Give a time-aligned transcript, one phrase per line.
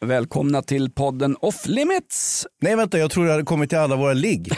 [0.00, 2.46] Välkomna till podden Off Limits.
[2.60, 4.52] Nej vänta, jag tror jag hade kommit till alla våra ligg.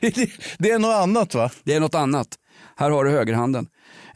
[0.00, 1.50] det, det är något annat va?
[1.64, 2.28] Det är något annat.
[2.76, 3.66] Här har du högerhanden.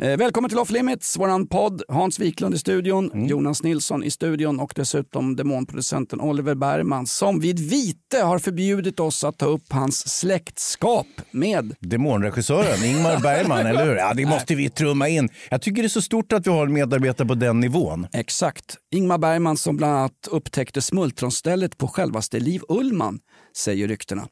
[0.02, 1.82] Eh, välkommen till Off Limits, våran podd.
[1.88, 3.26] Hans Wiklund i studion, Mm.
[3.26, 9.24] Jonas Nilsson i studion och dessutom demonproducenten Oliver Bergman som vid vite har förbjudit oss
[9.24, 13.96] att ta upp hans släktskap med Demonregissören Ingmar Bergman, eller hur?
[13.96, 15.28] Ja, det måste vi trumma in.
[15.50, 18.06] Jag tycker det är så stort att vi har en medarbetare på den nivån.
[18.12, 18.76] Exakt.
[18.90, 23.18] Ingmar Bergman som bland annat upptäckte smultronstället på självaste Liv Ullman,
[23.56, 24.28] säger ryktena.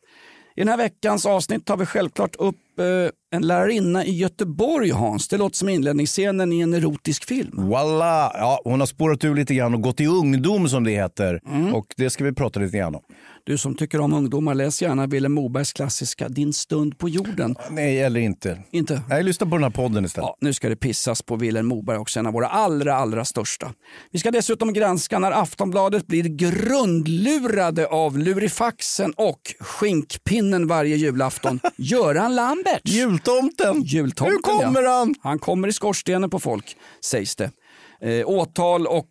[0.58, 5.28] I den här veckans avsnitt tar vi självklart upp eh, en lärarinna i Göteborg, Hans.
[5.28, 7.68] Det låter som inledningsscenen i en erotisk film.
[7.68, 8.32] Voila!
[8.34, 11.40] Ja, hon har spårat ur lite grann och gått i ungdom som det heter.
[11.46, 11.74] Mm.
[11.74, 13.02] Och det ska vi prata lite grann om.
[13.48, 17.56] Du som tycker om ungdomar, läs gärna Vilhelm Mobergs klassiska Din stund på jorden.
[17.70, 18.62] Nej, eller inte.
[18.70, 19.02] Inte?
[19.08, 20.26] Nej, lyssna på den här podden istället.
[20.26, 23.72] Ja, nu ska det pissas på Vilhelm Moberg också, en av våra allra, allra största.
[24.10, 32.34] Vi ska dessutom granska när Aftonbladet blir grundlurade av lurifaxen och skinkpinnen varje julafton, Göran
[32.34, 32.82] Lambert.
[32.84, 33.82] Jultomten!
[33.82, 34.90] Jultomten, Nu kommer ja.
[34.90, 35.14] han!
[35.20, 37.50] Han kommer i skorstenen på folk, sägs det.
[38.00, 39.10] Eh, åtal och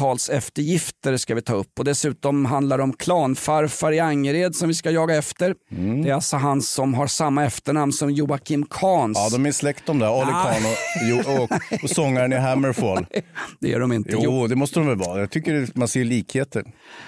[0.00, 4.74] åtalseftergifter ska vi ta upp och dessutom handlar det om klanfarfar i Angered som vi
[4.74, 5.54] ska jaga efter.
[5.72, 6.02] Mm.
[6.02, 9.18] Det är alltså han som har samma efternamn som Joakim Kahns.
[9.18, 10.22] Ja, de är släkt de där.
[10.22, 10.44] Ali Ah.
[10.44, 13.06] Khan och, jo, och, och sångaren i Hammerfall.
[13.60, 14.16] Det är de inte.
[14.20, 15.20] Jo, det måste de väl vara.
[15.20, 16.64] Jag tycker man ser likheter.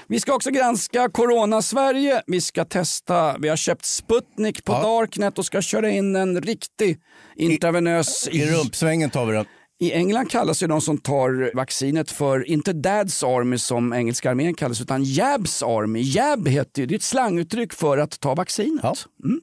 [0.08, 2.22] Vi ska också granska Corona-Sverige.
[2.26, 4.82] Vi ska testa, vi har köpt Sputnik på Ja.
[4.82, 6.98] Darknet och ska köra in en riktig
[7.36, 8.28] intravenös...
[8.28, 9.44] I rumpsvängen tar vi den.
[9.80, 14.54] I England kallas ju de som tar vaccinet för, inte Dads Army som engelska armén
[14.54, 16.00] kallas, utan Jabs Army.
[16.02, 18.80] Jab heter ju, det är ett slanguttryck för att ta vaccinet.
[18.82, 18.94] Ja.
[19.24, 19.40] Mm.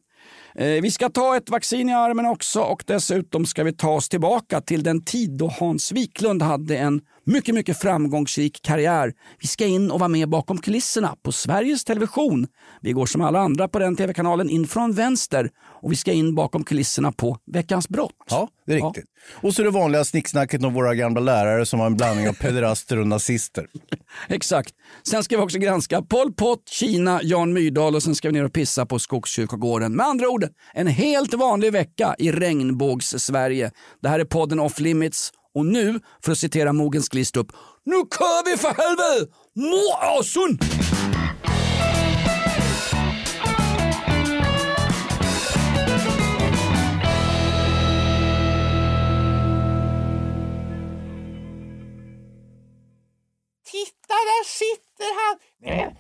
[0.55, 4.09] Eh, Vi ska ta ett vaccin i armen också och dessutom ska vi ta oss
[4.09, 9.13] tillbaka till den tid då Hans Wiklund hade en mycket, mycket framgångsrik karriär.
[9.41, 12.47] Vi ska in och vara med bakom kulisserna på Sveriges Television.
[12.81, 15.49] Vi går som alla andra på den tv-kanalen in från vänster
[15.81, 18.11] och vi ska in bakom kulisserna på Veckans brott.
[18.29, 18.85] Ja, det är Ja.
[18.87, 19.05] riktigt.
[19.33, 22.99] Och så det vanliga snicksnacket om våra gamla lärare som var en blandning av pederaster
[22.99, 23.67] och nazister.
[24.29, 24.73] Exakt.
[25.09, 28.43] Sen ska vi också granska Pol Pot, Kina, Jan Myrdal och sen ska vi ner
[28.45, 29.95] och pissa på Skogskyrkogården.
[29.95, 33.71] Med andra ord, en helt vanlig vecka i regnbågs-Sverige.
[34.01, 37.47] Det här är podden Off Limits och nu, för att citera Mogens Glistrup,
[37.83, 39.33] nu kör vi för helvete!
[39.55, 40.57] Måasun!
[53.71, 55.37] Titta, där sitter han!
[55.61, 55.95] Nej,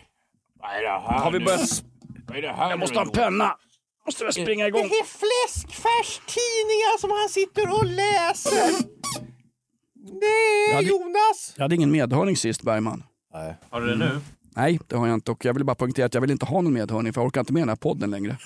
[0.59, 1.83] vad är det här Har vi börjat...
[2.27, 3.57] Vad är det här Jag måste ha en penna.
[4.05, 4.85] Måste jag springa Det igång.
[4.85, 8.95] är fläskfärstidningar som han sitter och läser.
[10.05, 11.53] Det är Ja, det- Jonas.
[11.55, 13.03] Jag hade ingen medhörning sist, Bergman.
[13.69, 14.19] Har du det nu?
[14.55, 15.31] Nej, det har jag inte.
[15.31, 17.41] Och jag vill bara poängtera att jag vill inte ha någon medhörning för jag orkar
[17.41, 18.37] inte med den här podden längre.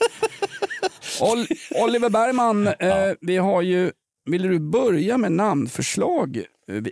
[1.21, 1.45] Ol
[1.83, 2.73] Oliver Bergman, eh,
[3.21, 3.91] vi har ju...
[4.25, 6.43] Vill du börja med namnförslag,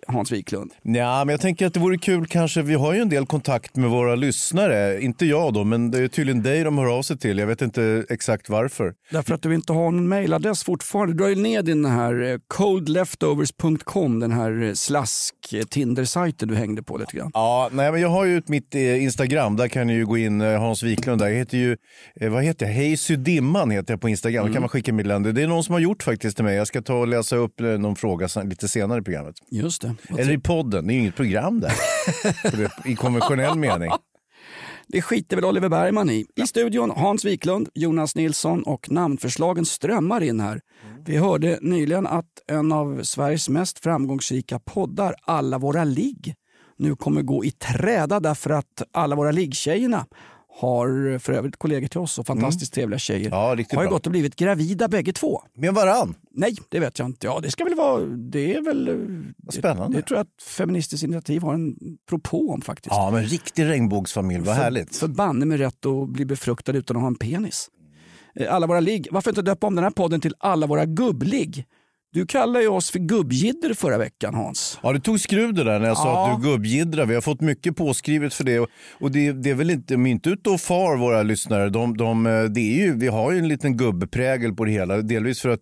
[0.07, 0.71] Hans Wiklund?
[0.81, 2.61] Ja, men jag tänker att det vore kul kanske.
[2.61, 5.01] Vi har ju en del kontakt med våra lyssnare.
[5.01, 7.37] Inte jag då, men det är tydligen dig de hör av sig till.
[7.37, 8.93] Jag vet inte exakt varför.
[9.11, 11.13] Därför att du inte har någon mailadress fortfarande.
[11.13, 16.55] Du har ju ner din här eh, coldleftovers.com, den här eh, slask eh, Tinder-sajten du
[16.55, 17.31] hängde på lite grann.
[17.33, 19.55] Ja, nej, men jag har ju mitt eh, Instagram.
[19.55, 21.21] Där kan ni ju gå in, eh, Hans Wiklund.
[21.21, 21.27] Där.
[21.27, 21.77] Jag heter ju,
[22.21, 22.73] eh, vad heter jag?
[22.73, 24.47] Hejsy Dimman heter jag på Instagram.
[24.47, 25.31] Då kan man skicka meddelande.
[25.31, 26.55] Det är någon som har gjort faktiskt till mig.
[26.55, 29.35] Jag ska ta och läsa upp eh, någon fråga lite senare i programmet.
[29.51, 29.95] Just det.
[30.09, 30.87] Eller i podden.
[30.87, 31.73] Det är ju inget program där.
[32.89, 33.91] I konventionell mening.
[34.87, 36.25] Det skiter väl Oliver Bergman i.
[36.35, 40.61] I studion Hans Wiklund, Jonas Nilsson och namnförslagen strömmar in här.
[41.05, 46.35] Vi hörde nyligen att en av Sveriges mest framgångsrika poddar, Alla våra ligg,
[46.77, 50.05] nu kommer gå i träda därför att alla våra liggtjejerna
[50.59, 53.29] har för övrigt kollegor till oss och fantastiskt trevliga tjejer.
[53.29, 53.83] Ja, har ju bra.
[53.83, 55.41] gått och blivit gravida bägge två.
[55.53, 56.15] Med varann.
[56.31, 57.27] Nej, det vet jag inte.
[57.27, 58.01] Ja, det ska väl vara...
[58.05, 58.97] Det är väl...
[59.37, 59.97] Vad spännande.
[59.97, 61.75] Det, det tror jag att Feministiskt initiativ har en
[62.09, 62.95] propå om faktiskt.
[62.95, 64.43] Ja, men riktig regnbågsfamilj.
[64.43, 64.95] Vad härligt.
[64.95, 67.69] För banne med rätt att bli befruktad utan att ha en penis.
[68.35, 69.07] Eh, Alla våra ligg.
[69.11, 71.65] Varför inte döpa om den här podden till Alla våra gubbligg?
[72.13, 74.79] Du kallade ju oss för gubbjidder förra veckan Hans.
[74.83, 76.31] Ja, du tog skruv det där när jag sa Ja.
[76.33, 77.05] att du gubbjiddrar.
[77.05, 78.59] Vi har fått mycket påskrivet för det.
[78.99, 81.69] Och, det, det är väl inte, de är inte ute och far våra lyssnare.
[81.69, 84.97] De, de, eh, det är ju, vi har ju en liten gubbprägel på det hela.
[84.97, 85.59] Delvis för att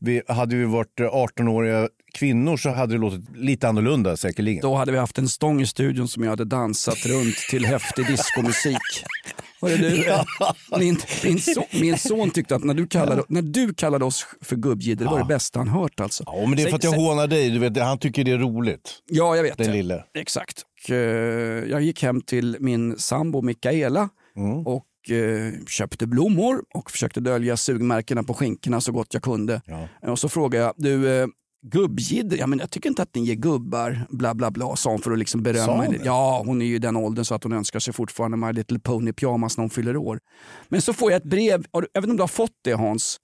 [0.00, 4.60] vi, hade vi varit eh, 18-åriga kvinnor så hade det låtit lite annorlunda säkerligen.
[4.62, 8.06] Då hade vi haft en stång i studion som jag hade dansat runt till häftig
[8.06, 8.76] diskomusik.
[9.60, 10.04] Hörru du,
[10.78, 14.56] min, min, son, min son tyckte att när du kallade, när du kallade oss för
[14.56, 16.24] gubbjidder, det var det bästa han hört alltså.
[16.26, 17.50] Ja, men det är för att jag hånar dig.
[17.50, 18.90] Du vet, han tycker det är roligt.
[19.10, 19.58] Ja, jag vet.
[19.58, 20.04] Den lille.
[20.18, 20.62] Exakt.
[20.88, 24.66] Eh, jag gick hem till min sambo Mikaela Mm.
[24.66, 29.60] och eh, köpte blommor och försökte dölja sugmärkena på skinkorna så gott jag kunde.
[29.66, 29.88] Ja.
[30.12, 31.26] Och så frågade jag, du eh,
[31.66, 34.98] gubbjidder, ja, men jag tycker inte att ni är gubbar, bla bla bla, sa hon
[34.98, 35.96] för att liksom berömma hon?
[36.04, 38.78] Ja, hon är ju i den åldern så att hon önskar sig fortfarande My Little
[38.78, 40.20] Pony pyjamas när hon fyller år.
[40.68, 43.18] Men så får jag ett brev, jag vet om du har fått det Hans,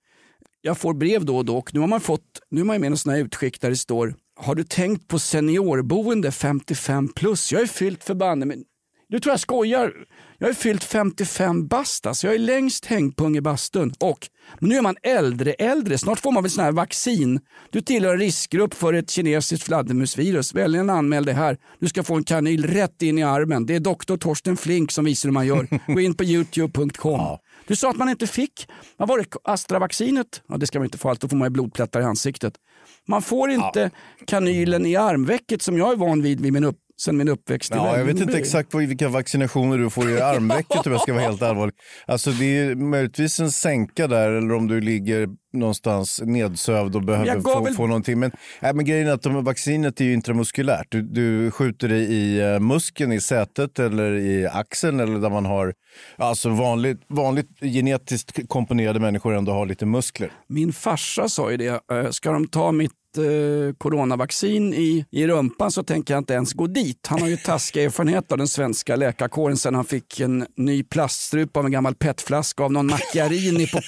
[0.61, 2.91] jag får brev då och då och nu har man fått, nu är man med
[2.91, 7.53] en sån här utskick där det står Har du tänkt på seniorboende 55 plus?
[7.53, 8.65] Jag är fyllt förbanne men
[9.15, 9.93] du tror jag skojar.
[10.39, 12.27] Jag är fyllt 55 bast alltså.
[12.27, 13.95] Jag är längst hängpung i bastun.
[14.01, 14.29] Och
[14.59, 15.99] nu är man äldre äldre.
[15.99, 17.41] Snart får man väl sån här vaccin.
[17.71, 20.55] Du tillhör en riskgrupp för ett kinesiskt fladdermusvirus.
[20.55, 21.59] Väljen anmäl dig här.
[21.79, 23.67] Du ska få en kanyl rätt in i armen.
[23.67, 25.93] Det är doktor Torsten Flink som visar hur man gör.
[25.95, 27.39] Gå in på youtube.com.
[27.67, 30.43] Du sa att man inte fick, vad var det, Astra-vaccinet?
[30.49, 32.55] Ja, det ska man inte få, allt då får man ju blodplättar i ansiktet.
[33.09, 33.91] Man får inte
[34.27, 37.71] kanylen i armvecket som jag är van vid, vid min upp, sen min uppväxt.
[37.73, 38.41] i Ja, jag vet inte Vällingby.
[38.41, 41.75] exakt vad- vilka vaccinationer du får i armvecket om jag ska vara helt allvarlig.
[42.07, 47.41] Alltså det är möjligtvis en sänka där eller om du ligger någonstans nedsövd och behöver
[47.41, 48.19] få, väl- få någonting.
[48.19, 48.31] Men,
[48.63, 50.87] nej, men grejen är att de, vaccinet är ju intramuskulärt.
[50.91, 55.47] Du, du skjuter det i eh, muskeln, i sätet eller i axeln eller där man
[55.47, 55.75] har
[56.17, 60.33] alltså vanligt, vanligt genetiskt komponerade människor ändå har lite muskler.
[60.49, 61.81] Min farsa sa ju det,
[62.11, 66.67] ska de ta mitt eh, coronavaccin i, i rumpan så tänker jag inte ens gå
[66.67, 67.07] dit.
[67.07, 71.59] Han har ju taskiga erfarenhet av den svenska läkarkåren sen han fick en ny plaststrupe
[71.59, 73.81] av en gammal petflaska av någon Macchiarini på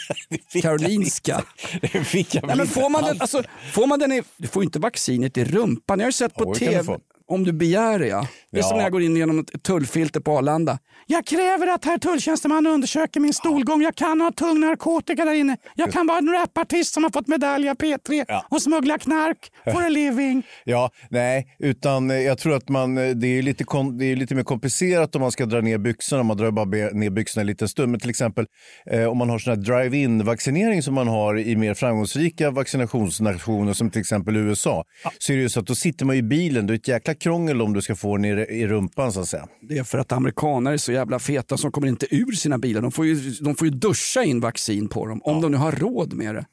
[0.63, 1.43] Karolinska.
[1.83, 3.21] Nej, väl men inte får man den, alls.
[3.21, 3.43] alltså,
[3.73, 5.99] får man den i, du får inte vaccinet i rumpan.
[5.99, 8.07] Jag har ju sett på du tv, om du begär det.
[8.07, 8.27] Ja.
[8.57, 8.77] Det är som Ja.
[8.77, 10.79] när jag går in genom ett tullfilter på Arlanda.
[11.07, 13.83] Jag kräver att herr tulltjänsteman undersöker min stolgång.
[13.83, 15.57] Jag kan ha tung narkotika där inne.
[15.75, 18.47] Jag kan vara en rapartist som har fått medalj av P3 Ja.
[18.51, 19.39] och smuggla knark
[19.73, 20.43] for a living.
[20.65, 23.65] Ja, nej, utan eh, jag tror att man, eh, det är, lite
[23.99, 26.23] det är lite mer komplicerat om man ska dra ner byxorna.
[26.23, 27.91] Man drar bara ner byxorna en liten stund.
[27.91, 28.47] Men till exempel
[28.91, 33.73] eh, om man har sån här drive-in vaccinering som man har i mer framgångsrika vaccinationsnationer
[33.73, 34.85] som till exempel USA.
[35.19, 36.67] Så är det ju så att då sitter man i bilen.
[36.67, 39.49] Det är ett jäkla krångel om du ska få den i, rumpan så att säga.
[39.61, 42.83] Det är för att amerikaner är så jävla feta som kommer inte ur sina bilar.
[42.83, 45.73] De får ju, de får ju duscha in vaccin på dem om de nu har
[45.73, 46.47] råd med det.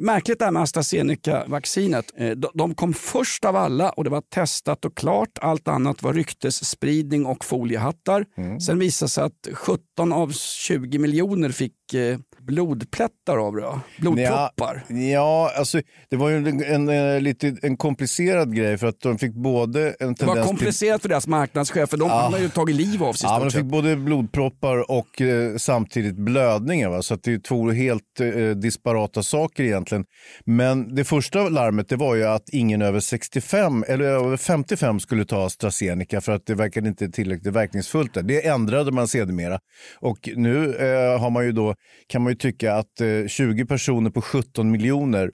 [0.00, 2.12] Märkligt det här med AstraZeneca-vaccinet.
[2.16, 5.38] Eh, de- kom först av alla och det var testat och klart.
[5.40, 8.24] Allt annat var ryktesspridning och foliehattar.
[8.60, 13.62] Sen visade sig att 17 av 20 miljoner fick eh, blodplättar av det.
[13.62, 13.80] va?
[13.98, 14.84] Blodproppar.
[14.88, 15.80] Ja, ja, alltså
[16.10, 19.80] det var ju en, en, en, lite, en komplicerad grej för att de fick både
[19.80, 22.76] en Det var tendens till komplicerat för deras marknadschef, för de han har ju tagit
[22.76, 26.88] liv av sig Ja, men de fick både blodproppar och eh, samtidigt blödningar.
[26.88, 27.02] Va?
[27.02, 30.04] Så det är två helt eh, disparata saker egentligen.
[30.44, 35.24] Men det första larmet det var ju att ingen över 65 eller över 55 skulle
[35.24, 38.14] ta AstraZeneca för att det verkade inte tillräckligt verkningsfullt.
[38.14, 38.22] Där.
[38.22, 39.58] Det ändrade man sedermera.
[40.00, 41.74] Och nu eh, har man ju då,
[42.06, 45.30] kan man ju tycka att eh, 20 personer på 17 miljoner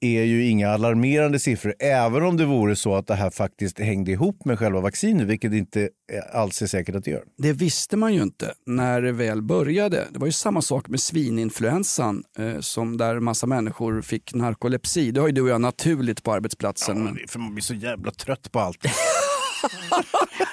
[0.00, 4.10] är ju inga alarmerande siffror, även om det vore så att det här faktiskt hängde
[4.10, 7.24] ihop med själva vaccinet, vilket inte eh, alls är säkert att det gör.
[7.38, 10.06] Det visste man ju inte när det väl började.
[10.10, 15.10] Det var ju samma sak med svininfluensan eh, som där massa människor fick narkolepsi.
[15.10, 17.04] Det har ju du och jag naturligt på arbetsplatsen.
[17.04, 18.78] men Det är för man blir så jävla trött på allt.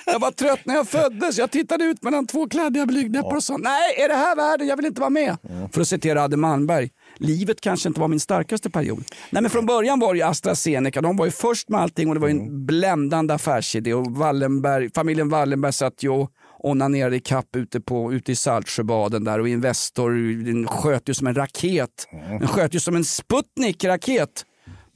[0.05, 1.37] jag var trött när jag föddes.
[1.37, 4.67] Jag tittade ut mellan två kladdiga blygdläppar och sa nej, är det här världen?
[4.67, 5.37] Jag vill inte vara med.
[5.71, 6.89] För att citera Adde Malmberg.
[7.17, 9.03] Livet kanske inte var min starkaste period.
[9.29, 11.01] Nej, men från början var det ju AstraZeneca.
[11.01, 13.93] De var ju först med allting och det var en bländande affärsidé.
[13.93, 19.23] Och Wallenberg, familjen Wallenberg satt ju och onanerade i kapp ute, på, ute i Saltsjöbaden
[19.23, 22.07] där och Investor den sköt ju som en raket.
[22.39, 24.45] Den sköt ju som en Sputnik-raket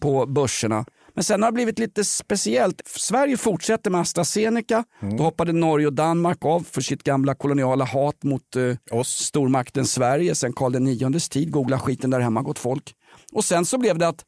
[0.01, 0.85] på börserna.
[1.15, 2.81] Men sen har det blivit lite speciellt.
[2.85, 4.83] Sverige fortsätter med AstraZeneca.
[5.17, 9.09] Då hoppade Norge och Danmark av för sitt gamla koloniala hat mot eh, Oss.
[9.09, 11.51] stormakten Sverige sen Karl IX tid.
[11.51, 12.93] Googla skiten där hemma gott folk.
[13.33, 14.23] Och sen så blev det att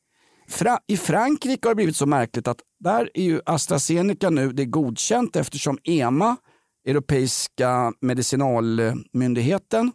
[0.50, 4.64] Fra i Frankrike har det blivit så märkligt att där är ju AstraZeneca nu det
[4.64, 6.38] är godkänt eftersom EMA,
[6.88, 9.92] Europeiska medicinalmyndigheten,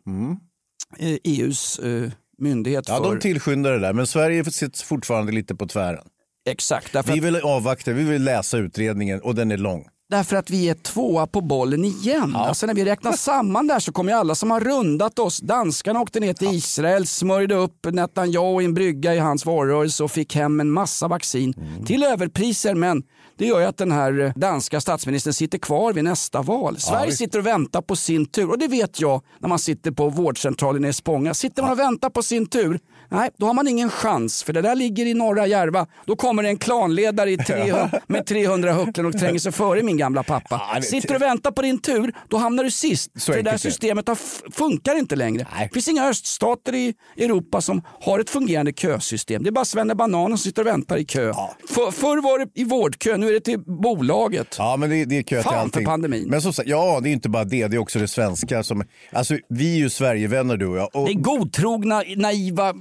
[0.99, 3.15] eh, EUs eh, myndighet Ja, för...
[3.15, 6.07] de tillskyndar det där, men Sverige sitter fortfarande lite på tvären.
[6.49, 9.85] Exakt, Vi vill avvakta, vi vill läsa utredningen och den är lång.
[10.11, 12.37] därför att vi är tvåa på bollen igen.
[12.37, 15.39] Alltså när vi räknar samman där så kommer ju alla som har rundat oss.
[15.41, 20.11] Danskarna åkte ner till Israel, smörjde upp Netanyahu i en brygga i hans valrörelse och
[20.11, 21.55] fick hem en massa vaccin
[21.87, 22.75] till överpriser.
[22.75, 23.03] Men
[23.39, 26.77] det gör ju att den här danska statsministern sitter kvar vid nästa val.
[26.79, 30.09] Sverige sitter och väntar på sin tur och det vet jag när man sitter på
[30.09, 31.35] vårdcentralen i Spånga.
[31.35, 32.81] Sitter man och väntar på sin tur,
[33.11, 35.87] nej då har man ingen chans för det där ligger i norra Järva.
[36.07, 40.23] Då kommer en klanledare i 300, med 300 hucklen och tränger sig före min gamla
[40.23, 40.63] pappa.
[40.75, 43.11] Ja, Sitter du och väntar på din tur, då hamnar du sist.
[43.21, 44.19] Så för det där systemet har
[44.53, 45.47] funkar inte längre.
[45.57, 45.67] Nej.
[45.69, 49.43] Det finns inga öststater i Europa som har ett fungerande kösystem.
[49.43, 51.33] Det är bara Svenne Bananen som sitter och väntar i kö.
[51.69, 54.55] För, förr var det i vårdkö, nu är det till bolaget.
[54.59, 55.85] Ja, men det, det är kö till Fan för allting.
[55.85, 56.29] pandemin.
[56.29, 58.63] Men som sagt, ja, det är inte bara det, det är också det svenska.
[58.63, 60.97] Som, alltså, vi är ju Sverigevänner du och jag.
[60.97, 62.75] Och, Det är godtrogna, naiva...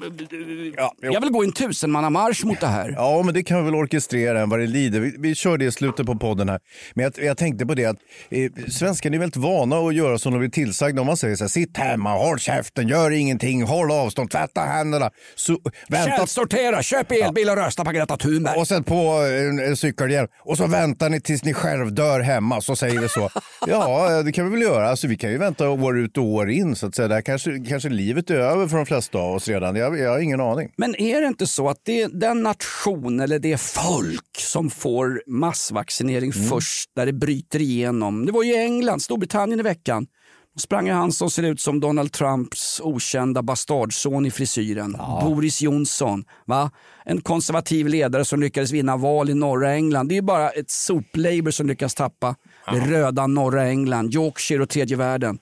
[0.77, 1.13] Ja, jo.
[1.13, 2.93] jag vill gå en tusenmannamarsch mot det här.
[2.97, 4.99] Ja, men det kan vi väl orkestrera än vad det lider.
[4.99, 6.59] Vi, vi kör det i slutet på podden här.
[6.93, 7.97] Men jag, jag tänkte på det att
[8.29, 11.01] eh, svenskarna är väldigt vana att göra som de blir tillsagda.
[11.01, 15.11] Om man säger så här, sitt hemma, håll käften, gör ingenting, håll avstånd, tvätta händerna.
[15.35, 15.57] Så,
[15.89, 18.59] vänta, Källsortera, köp elbil och rösta på Greta Thunberg.
[18.59, 18.95] och sätt på
[19.39, 23.09] en, en cykelhjälm och så väntar ni tills ni själv dör hemma, så säger vi
[23.09, 23.29] så.
[23.67, 24.89] Ja, det kan vi väl göra.
[24.89, 26.75] Alltså, vi kan ju vänta år ut och år in.
[26.75, 27.07] Så att säga.
[27.07, 29.75] Där kanske, kanske livet är över för de flesta av oss redan.
[29.75, 30.71] Jag, jag har ingen aning.
[30.77, 35.23] Men är det inte så att det är den nation eller det folk som får
[35.27, 36.47] massvaccinering Mm.
[36.49, 38.25] först där det bryter igenom?
[38.25, 40.07] Det var ju England, Storbritannien i veckan.
[40.55, 44.91] Då sprang han som ser ut som Donald Trumps okända bastardson i frisyren.
[45.23, 46.23] Boris Johnson.
[46.45, 46.71] Va?
[47.05, 50.07] En konservativ ledare som lyckades vinna val i norra England.
[50.09, 52.35] Det är bara ett sop-Labour som lyckas tappa
[52.71, 55.37] det röda norra England, Yorkshire och tredje världen.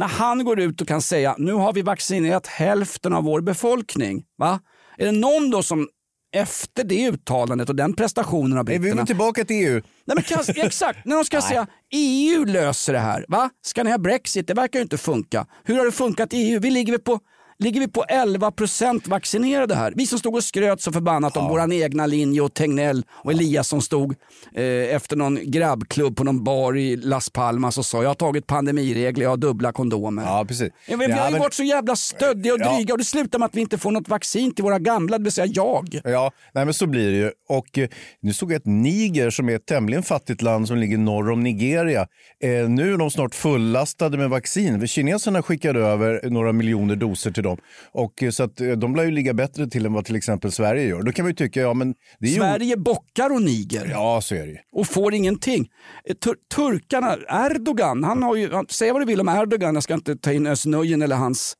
[0.00, 4.24] När han går ut och kan säga nu har vi vaccinerat hälften av vår befolkning.
[4.38, 4.60] Va?
[4.96, 5.88] Är det någon då som
[6.32, 9.72] efter det uttalandet och den prestationen av vi britterna vill tillbaka till EU.
[9.74, 13.24] Nej, men kan, exakt, när de ska säga EU löser det här.
[13.28, 13.50] Va?
[13.62, 14.46] Ska ni ha Brexit?
[14.46, 15.46] Det verkar ju inte funka.
[15.64, 16.60] Hur har det funkat i EU?
[16.60, 17.20] Vi ligger, vi på,
[17.60, 19.92] ligger vi på 11 procent vaccinerade här?
[19.96, 23.68] Vi som stod och skröt så förbannat om våran egna linje och Tegnell och Elias
[23.68, 24.14] som stod
[24.54, 28.46] eh, efter någon grabbklubb på någon bar i Las Palmas och sa jag har tagit
[28.46, 30.22] pandemiregler, jag har dubbla kondomer.
[30.22, 30.70] Ja, precis.
[30.88, 32.74] Ja, vi Ja, har ju men- varit så jävla stöddiga och Ja.
[32.76, 35.24] dryga och det slutar med att vi inte får något vaccin till våra gamla, det
[35.24, 36.00] vill säga jag.
[36.04, 37.30] Ja, nej men så blir det ju.
[37.48, 37.88] Och eh,
[38.20, 41.40] nu såg jag att Niger, som är ett tämligen fattigt land som ligger norr om
[41.42, 42.00] Nigeria,
[42.42, 44.86] eh, nu är de snart fullastade med vaccin.
[44.88, 47.49] Kineserna skickade över några miljoner doser till dem.
[47.92, 50.52] Och, eh, så att, eh, de lär ju ligga bättre till än vad till exempel
[50.52, 51.02] Sverige gör.
[51.02, 51.94] Då kan man ju tycka, ja men.
[52.36, 53.86] Sverige bockar och niger.
[53.90, 55.68] Ja, så är det och får ingenting.
[56.04, 57.16] Eh, Tur turkarna,
[57.46, 60.32] Erdogan, han har ju, han, säg vad du vill om Erdogan, jag ska inte ta
[60.32, 61.56] in Özz eller hans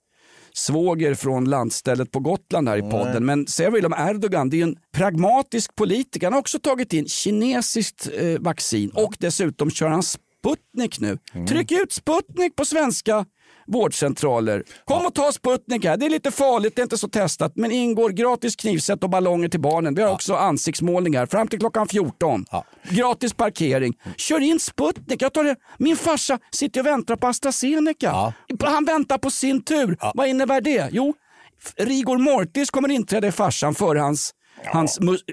[0.55, 3.25] svåger från landstället på Gotland här i podden.
[3.27, 6.27] Men säg vad du vill om Erdogan, det är ju en pragmatisk politiker.
[6.27, 11.19] Han har också tagit in kinesiskt eh, vaccin och dessutom kör han Sputnik nu.
[11.49, 13.27] Tryck ut Sputnik på svenska
[13.71, 14.65] vårdcentraler.
[14.85, 15.97] Kom och ta Sputnik här.
[15.97, 17.53] Det är lite farligt, det är inte så testat.
[17.55, 19.95] Men ingår gratis knivsätt och ballonger till barnen.
[19.95, 22.45] Vi har också ansiktsmålningar fram till klockan 14.
[22.91, 23.95] Gratis parkering.
[24.17, 25.23] Kör in Sputnik.
[25.23, 25.57] Jag tar det.
[25.79, 28.35] Min farsa sitter och väntar på AstraZeneca.
[28.65, 29.97] Han väntar på sin tur.
[30.15, 30.89] Vad innebär det?
[30.93, 31.15] Jo,
[31.77, 35.25] rigor mortis kommer inträda i farsan före hans, hans mus-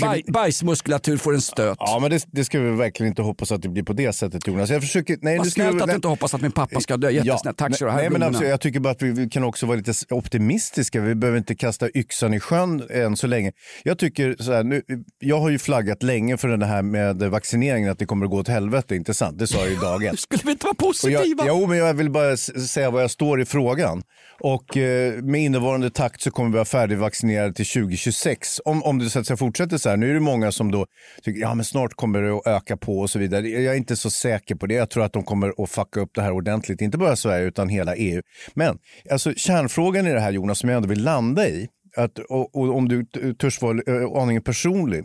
[0.00, 1.76] baj, bajsmuskulatur får en stöt.
[1.80, 4.46] Ja, men det, det ska vi verkligen inte hoppas att det blir på det sättet
[4.46, 4.70] Jonas.
[4.70, 5.18] Jag försöker...
[5.22, 7.10] Nej, Vad vi- snällt att du inte hoppas att min pappa ska dö.
[7.10, 7.58] Jättesnällt.
[7.58, 9.92] Tack så du nej, men alltså, Jag tycker bara att vi kan också vara lite
[10.10, 11.00] optimistiska.
[11.00, 13.52] Vi behöver inte kasta yxan i sjön än så länge.
[13.84, 14.82] Jag tycker så här, nu,
[15.18, 18.38] jag har ju flaggat länge för det här med vaccineringen, att det kommer att gå
[18.38, 19.38] åt helvete, inte sant?
[19.38, 20.20] Det sa jag ju dag ett.
[20.20, 21.44] Skulle vi inte vara Och jag, positiva?
[21.46, 24.02] jo, men jag vill bara säga vad jag står i frågan.
[24.40, 28.60] Och eh, med innevarande takt så kommer vi vara färdigvaccinerade till 2026.
[28.64, 29.96] Om, om det så att säga, fortsätter så här.
[29.96, 30.86] Nu är det många som då
[31.22, 33.48] tycker ja men snart kommer det att öka på och så vidare.
[33.48, 34.74] Jag är inte så säker på det.
[34.74, 36.80] Jag tror att de kommer att fucka upp det här ordentligt.
[36.80, 38.22] Inte bara Sverige utan hela EU.
[38.54, 38.78] Men
[39.10, 42.76] alltså, kärnfrågan i det här Jonas, som jag ändå vill landa i, att, och, och
[42.76, 45.04] om du törs vara eh, aningen personlig.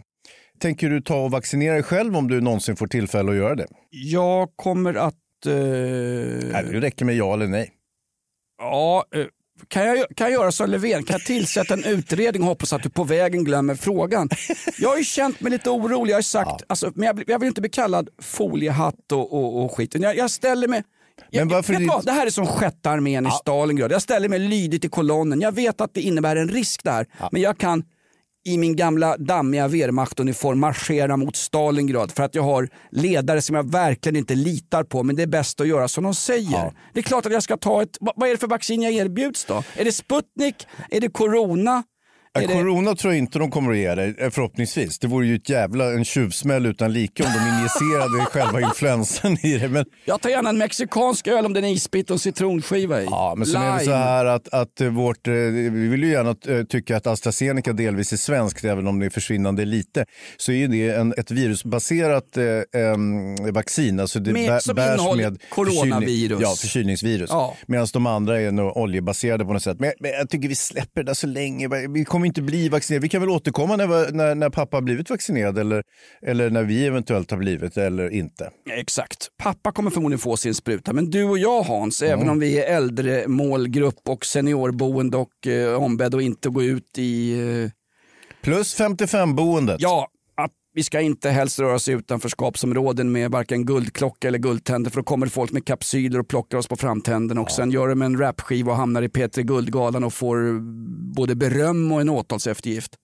[0.60, 3.68] Tänker du ta och vaccinera dig själv om du någonsin får tillfälle att göra det?
[3.92, 5.14] Jag kommer att...
[5.46, 5.54] eh,
[6.52, 7.70] Nej, det räcker med ja eller nej.
[8.58, 9.26] Ja, eh,
[9.68, 11.04] kan jag, kan jag göra som Löfven?
[11.04, 14.30] Kan jag tillsätta en utredning och hoppas att du på vägen glömmer frågan?
[14.80, 16.12] Jag har ju känt mig lite orolig.
[16.12, 19.78] Jag har sagt, alltså, men jag, jag vill inte bli kallad foliehatt och, och, och
[19.78, 19.96] skit.
[19.96, 20.84] Jag, jag ställer mig...
[21.30, 22.06] Jag, varför vet vad?
[22.06, 23.92] Det här är som sjätte armén i Stalingrad.
[23.92, 25.42] Jag ställer mig lydigt i kolonnen.
[25.42, 27.06] Jag vet att det innebär en risk där.
[27.32, 27.84] Men jag kan
[28.48, 33.72] i min gamla dammiga Wehrmachtuniform marschera mot Stalingrad för att jag har ledare som jag
[33.72, 36.72] verkligen inte litar på men det är bäst att göra som de säger.
[36.94, 38.94] Det är klart att jag ska ta ett, vad vad är det för vaccin jag
[38.94, 39.63] erbjuds då?
[39.75, 40.68] Är det Sputnik?
[40.89, 41.84] Är det Corona?
[42.41, 45.00] Ja, corona tror jag inte de kommer att ge dig, eh, förhoppningsvis.
[45.00, 49.58] Det vore ju ett jävla en tjuvsmäll utan like om de injicerade själva influensan i
[49.58, 49.70] det.
[49.70, 53.06] Men, Jag tar gärna en mexikansk öl om den är isbit och citronskiva i.
[53.06, 56.12] ja, men sen är det så här att, att eh, vårt, eh, vi vill ju
[56.12, 56.36] gärna
[56.70, 60.06] tycka att AstraZeneca delvis är svenskt, även om det är försvinnande lite.
[60.38, 62.44] Så är ju det en, ett virusbaserat eh,
[63.51, 64.00] vaccin.
[64.00, 66.39] Alltså det Med- som bärs med coronavirus.
[66.41, 67.29] Ja, förkylningsvirus.
[67.34, 67.56] Ja.
[67.67, 69.79] Medan de andra är nog oljebaserade på något sätt.
[69.79, 71.67] Men, men jag tycker vi släpper det där så länge.
[71.89, 73.03] Vi kommer inte bli vaccinerade.
[73.03, 75.84] Vi kan väl återkomma när, när, när pappa har blivit vaccinerad eller,
[76.22, 78.50] eller när vi eventuellt har blivit eller inte.
[78.69, 79.27] Exakt.
[79.38, 82.13] Pappa kommer förmodligen få sin spruta, men du och jag Hans, Mm.
[82.19, 86.98] även om vi är äldre målgrupp och seniorboende och eh, ombedd att inte gå ut
[86.98, 87.39] i...
[87.63, 87.69] Eh,
[88.41, 89.75] Plus 55-boendet.
[89.79, 90.07] ja,
[90.77, 95.03] vi ska inte helst röra oss i utanförskapsområden med varken guldklocka eller guldtänder för då
[95.03, 98.72] kommer folk med kapsyler och plockar oss på framtänderna och sen gör de en rapskiva
[98.72, 100.60] och hamnar i P3 Guldgalan och får
[101.15, 102.96] både beröm och en åtalseftergift.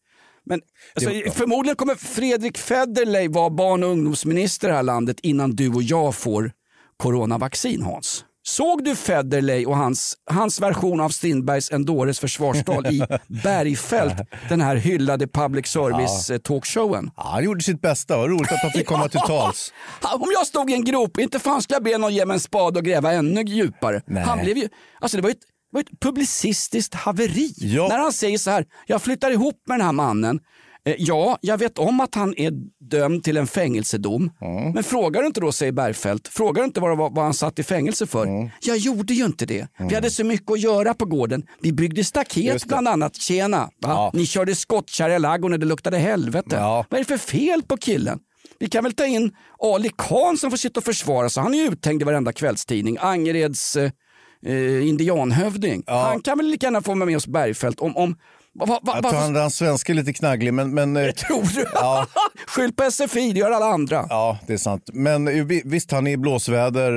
[0.46, 0.62] Men
[0.96, 5.70] alltså, förmodligen kommer Fredrik Federley vara barn och ungdomsminister i det här landet innan du
[5.70, 6.52] och jag får
[6.98, 8.26] coronavaccin Hans.
[8.46, 13.04] Såg du Federley och hans, hans version av Strindbergs En dåres försvarstal i
[13.44, 14.14] Bergfält,
[14.50, 16.40] den här hyllade public service ja.
[16.40, 17.12] talkshowen?
[17.18, 18.18] Ja, han gjorde sitt bästa.
[18.18, 19.74] Vad roligt att han fick komma till tals.
[20.02, 22.40] Om jag stod i en grop, inte fan skulle jag be någon ge mig en
[22.40, 24.02] spade och gräva ännu djupare.
[24.06, 24.24] Nej.
[24.24, 24.70] Han blev ju,
[25.00, 27.54] alltså det var ju ett, var ett publicistiskt haveri.
[27.58, 27.88] Ja.
[27.88, 30.40] När han säger så här, jag flyttar ihop med den här mannen.
[30.86, 32.52] Eh, Ja, jag vet om att han är
[32.90, 34.32] dömd till en fängelsedom.
[34.74, 37.60] Men frågar du inte då, säger Bergfeldt, frågar du inte vad, vad, vad han satt
[37.60, 38.52] i fängelse för?
[38.62, 39.68] Jag gjorde ju inte det.
[39.80, 41.44] Vi hade så mycket att göra på gården.
[41.62, 43.16] Vi byggde staket bland annat.
[43.16, 43.70] Tjena!
[43.80, 44.12] Ja.
[44.14, 46.56] Ni körde skottkärra i ladugården det luktade helvete.
[46.56, 46.86] Ja.
[46.90, 48.20] Vad är det för fel på killen?
[48.60, 51.44] Vi kan väl ta in Ali Khan som får sitta och försvara sig.
[51.44, 52.98] Han är uthängd i varenda kvällstidning.
[53.00, 53.92] Angereds eh,
[54.46, 55.84] eh, indianhövding.
[55.88, 57.98] Han kan väl lika gärna få med oss Bergfeldt om...
[57.98, 58.16] om
[58.60, 60.74] va, va, Jag tror han, hans svenska är lite knagglig, men...
[60.74, 61.66] men eh, Tror du?
[61.74, 62.08] Ja.
[62.48, 64.06] Skyll på SFI, det gör alla andra.
[64.10, 64.90] Ja, det är sant.
[64.94, 66.92] Men eh, vi- visst, han är i blåsväder,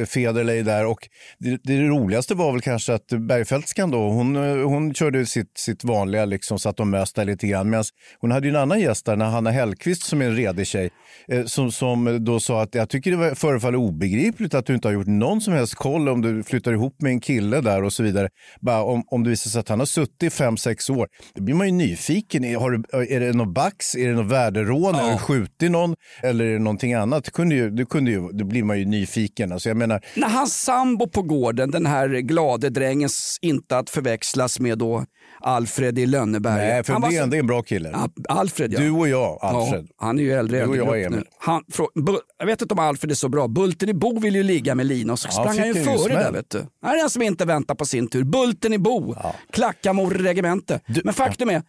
[0.00, 0.86] eh, Federley där.
[0.86, 1.08] Och
[1.38, 5.84] det, det roligaste var väl kanske att Bergfeldtskan då, hon, eh, hon körde sitt, sitt
[5.84, 7.70] vanliga, liksom, och mös där lite grann.
[7.70, 7.84] Medan
[8.20, 10.90] hon hade ju en annan gäst där, Hanna Hellqvist som är en redig tjej,
[11.28, 14.92] eh, som, som då sa att jag tycker det förefaller obegripligt att du inte har
[14.92, 18.02] gjort någon som helst koll om du flyttar ihop med en kille där och så
[18.02, 18.28] vidare.
[18.60, 21.54] Bara om, om det visar sig att han har suttit fem, sex år, då blir
[21.54, 22.54] man ju nyfiken.
[22.54, 22.82] Har du,
[23.14, 23.94] är det någon bax?
[23.94, 24.94] Är det något värderån?
[24.94, 25.94] Har du skjutit någon?
[26.22, 27.24] Eller är det någonting annat?
[27.24, 29.52] Det, kunde ju, det, kunde ju, då blir man ju nyfiken.
[29.52, 33.08] Alltså jag menar, När hans sambo på gården, den här glade drängen,
[33.40, 35.04] inte att förväxlas med då
[35.40, 36.56] Alfred i Lönneberga.
[36.56, 37.90] nej, för Han det, är så- en- det är en bra kille.
[37.92, 38.80] Ja, Alfred ja.
[38.80, 39.86] Du och jag, Alfred.
[39.88, 41.24] Ja, han är ju äldre Du och jag, Emil.
[41.38, 43.48] Han, frå, Bu- jag vet inte om Alfred är så bra.
[43.48, 46.14] Bulten i Bo vill ju ligga med Lina och så sprang han ju före smäll.
[46.16, 46.66] där vet du.
[46.82, 48.24] Han är den som inte väntar på sin tur.
[48.24, 49.14] Bulten i Bo,
[49.52, 50.80] Klackamo regemente.
[51.04, 51.62] Men faktum är,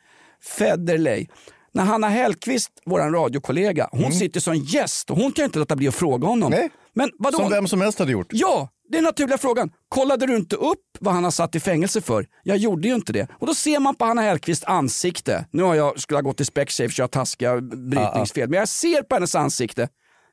[0.57, 1.27] Federley,
[1.73, 5.87] när Hanna Hellqvist, vår radiokollega, hon sitter som gäst och hon kan inte låta bli
[5.87, 6.53] att fråga honom.
[6.53, 6.59] Mm.
[6.59, 6.69] Nej.
[6.99, 7.37] Men vadå?
[7.37, 8.27] Som vem som helst hade gjort.
[8.31, 9.71] Ja, det är den naturliga frågan.
[9.89, 12.25] Kollade du inte upp vad han har satt i fängelse för?
[12.43, 13.27] Jag gjorde ju inte det.
[13.39, 15.45] Och då ser man på Hanna Hellquists ansikte.
[15.51, 18.49] Nu har jag, skulle jag gått till Specsave för jag har taskiga brytningsfel.
[18.49, 19.87] Men jag ser på hennes ansikte.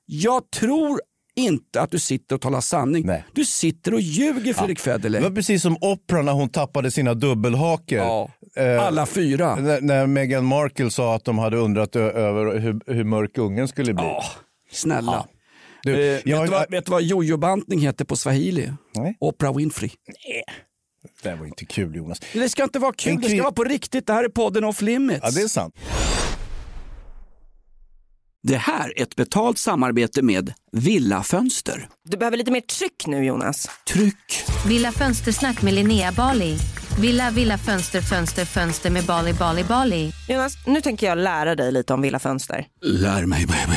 [0.07, 1.01] Jag tror
[1.37, 3.07] inte att du sitter och talar sanning.
[3.07, 3.25] Nej.
[3.33, 5.21] Du sitter och ljuger Fredrik Federley.
[5.21, 7.99] Det var precis som Oprah när hon tappade sina dubbelhakor.
[7.99, 9.55] Ja, Eh, alla fyra.
[9.57, 13.95] När, när Meghan Markle sa att de hade undrat över hur, hur mörk ungen skulle
[13.95, 14.05] bli.
[14.05, 14.25] Ja,
[14.73, 15.27] snälla.
[15.87, 18.73] Du, Eh, vet, jag, du vad, vet du vad jojobantning heter på swahili?
[18.95, 19.17] Nej.
[19.21, 19.91] Oprah Winfrey.
[21.23, 22.21] Det här var inte kul Jonas.
[22.33, 24.07] Det ska inte vara kul, En det ska vara på riktigt.
[24.07, 25.21] Det här är podden off limits.
[25.23, 25.75] Ja, det är sant.
[28.43, 31.89] Det här är ett betalt samarbete med Villa Fönster.
[32.09, 33.69] Du behöver lite mer tryck nu Jonas.
[33.93, 34.45] Tryck!
[34.67, 36.57] Villa Fönstersnack med Linnea Bali.
[37.01, 40.13] Villa, villa, fönster, fönster, fönster med Bali, Bali, Bali.
[40.29, 42.67] Jonas, nu tänker jag lära dig lite om Villa Fönster.
[42.83, 43.77] Lär mig baby.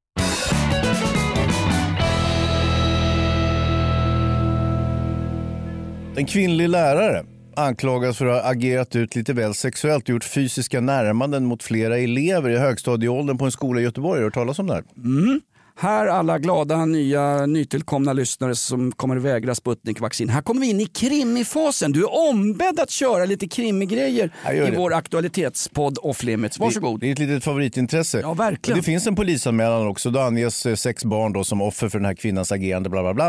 [6.15, 10.81] En kvinnlig lärare anklagas för att ha agerat ut lite väl sexuellt och gjort fysiska
[10.81, 14.11] närmanden mot flera elever i högstadieåldern på en skola i Göteborg.
[14.11, 14.83] Har du hört talas om det här?
[14.97, 15.41] Mm.
[15.81, 20.29] Här alla glada nya nytillkomna lyssnare som kommer att vägra Sputnik-vaccin.
[20.29, 21.91] Här kommer vi in i krimifasen.
[21.91, 24.73] Du är ombedd att köra lite krimigrejer i det.
[24.77, 26.59] vår aktualitet's off limits.
[26.59, 26.99] Varsågod.
[26.99, 28.19] Det, det är ett litet favoritintresse.
[28.19, 28.77] Ja, verkligen.
[28.79, 30.09] Det finns en polisanmälan också.
[30.09, 32.89] Då anges eh, sex barn då som offer för den här kvinnans agerande.
[32.89, 33.27] Bla, bla, bla.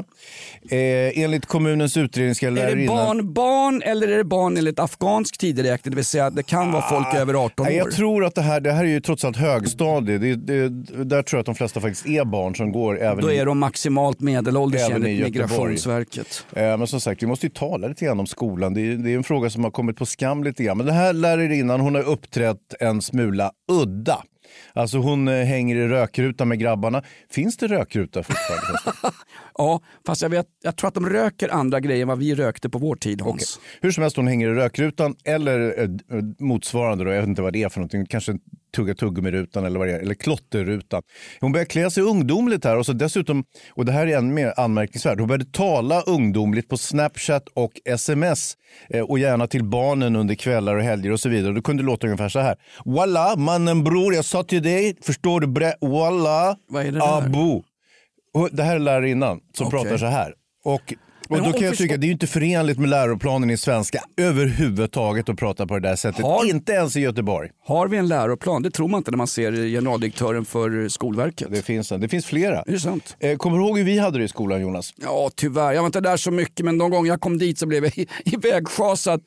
[0.79, 5.39] Eh, enligt kommunens utredning ska Är det barn barn eller är det barn enligt afghansk
[5.39, 5.91] tideräkning?
[5.91, 7.73] Det vill säga det kan vara folk över 18 år.
[7.73, 10.19] Jag tror att det här, det här är ju trots allt högstadie.
[10.19, 10.69] Det, det,
[11.05, 13.59] där tror jag att de flesta faktiskt är barn som går även Då är de
[13.59, 15.23] maximalt medelålders enligt.
[15.25, 16.47] Migrationsverket.
[16.53, 18.75] Eh, Men som sagt, vi måste ju tala lite grann om skolan.
[18.75, 20.77] Det är, det är en fråga som har kommit på skam lite grann.
[20.77, 24.23] Men den här lärarinnan, hon har uppträtt en smula udda.
[24.73, 27.03] Alltså hon eh, hänger i rökrutan med grabbarna.
[27.31, 28.79] Finns det rökruta fortfarande?
[29.59, 32.71] Ja, fast jag, vet, jag tror att de röker andra grejer än vad vi rökte
[32.71, 33.59] på vår tid Hans.
[33.59, 33.79] Okej.
[33.81, 35.89] Hur som helst, hon hänger i rökrutan eller eh,
[36.39, 38.39] motsvarande, då, jag vet inte vad det är för någonting, kanske
[38.77, 41.03] tugga tuggummi-rutan eller vad det är, eller klotterrutan.
[41.41, 44.55] Hon börjar klä sig ungdomligt här och så dessutom, och det här är än mer
[44.57, 48.57] anmärkningsvärt, hon började tala ungdomligt på Snapchat och sms
[48.91, 51.53] eh, och gärna till barnen under kvällar och helger och så vidare.
[51.53, 52.57] Det kunde låta ungefär så här.
[52.85, 55.73] Walla, mannen bror, jag sa till dig, förstår du bre?
[55.81, 57.63] Walla, det abu.
[58.35, 59.81] Och Det här är lärarinnan som Okej.
[59.81, 60.35] pratar så här.
[60.65, 60.95] Och
[61.41, 65.29] och då kan jag tycka det är ju inte förenligt med läroplanen i svenska överhuvudtaget
[65.29, 66.23] att prata på det där sättet.
[66.23, 67.51] Har- Inte ens i Göteborg.
[67.67, 68.63] Har vi en läroplan?
[68.63, 71.49] Det tror man inte när man ser generaldirektören för Skolverket.
[71.51, 72.01] Det finns en.
[72.01, 72.59] Det finns flera.
[72.63, 73.17] Är det sant?
[73.21, 74.95] Eh, kommer du ihåg hur vi hade det i skolan Jonas?
[74.97, 75.73] Ja, tyvärr.
[75.73, 77.99] Jag var inte där så mycket, men de gånger jag kom dit så blev jag
[77.99, 79.21] i- ivägschasad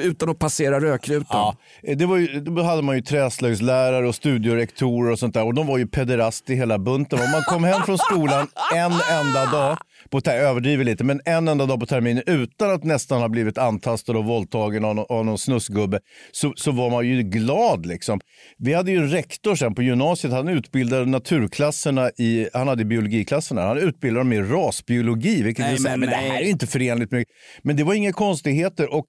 [0.00, 1.26] utan att passera rökrutan.
[1.30, 5.44] Ja, eh, det var ju, då hade man ju träslöjdslärare och studierektorer och sånt där
[5.44, 7.18] och de var ju pederast i hela bunten.
[7.20, 9.78] Om man kom hem från skolan en enda dag,
[10.10, 13.58] på jag överdriver lite, men en enda dag på terminen utan att nästan ha blivit
[13.58, 16.00] antastad och våldtagen av, nå- av någon snusgubbe
[16.32, 17.86] så, så var man ju glad.
[17.86, 18.20] Liksom.
[18.58, 23.62] Vi hade ju en rektor sen på gymnasiet, han utbildade naturklasserna i, han hade biologiklasserna,
[23.62, 26.66] han utbildade dem i rasbiologi, vilket Nej, är här, men men det här är inte
[26.66, 27.24] förenligt med...
[27.62, 28.94] Men det var inga konstigheter.
[28.94, 29.04] Och,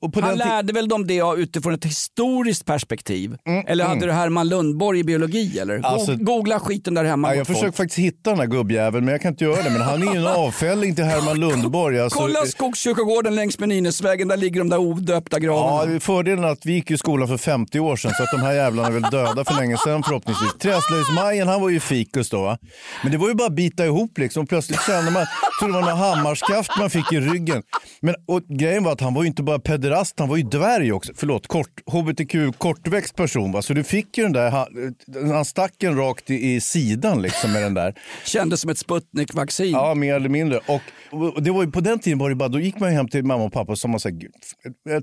[0.00, 3.36] och Han lärde väl dem det utifrån ett historiskt perspektiv?
[3.66, 5.58] eller hade du Herman Lundborg i biologi?
[5.58, 5.74] Eller?
[5.74, 7.28] Mm, Alltså- Googla skiten där hemma.
[7.28, 9.70] Ja, jag försöker faktiskt hitta den här gubbjäveln men jag kan inte göra det.
[9.70, 12.00] Men han är en avfälling till Herman Lundborg.
[12.00, 15.92] Alltså, Kolla Skogskyrkogården längs med Nynäsvägen, där ligger de där odöpta gravarna.
[15.92, 18.40] Ja, fördelen är att vi gick i skolan för 50 år sedan så att de
[18.40, 20.54] här jävlarna är väl döda för länge sedan förhoppningsvis.
[20.58, 22.58] Träslöjdsmajen han var ju fikus då va.
[23.02, 24.46] Men det var ju bara att bita ihop liksom.
[24.46, 25.26] Plötsligt kände man,
[25.60, 27.62] trodde det var några hammarskaft man fick i ryggen.
[28.00, 30.92] Men och grejen var att han var ju inte bara pederast, han var ju dvärg
[30.92, 31.12] också.
[31.16, 33.62] Förlåt, kort, hbtq, kortväxt person va.
[33.62, 34.94] Så du fick ju den där, han,
[35.32, 37.94] han stack en rakt i, i sidan liksom med den där.
[38.24, 39.72] Kändes som ett Sputnik-vaccin.
[39.72, 40.60] Ja, mer eller mindre.
[40.66, 43.08] Och, och det var ju, på den tiden var det bara, då gick man hem
[43.08, 44.32] till mamma och pappa och sa man så här, "Gud,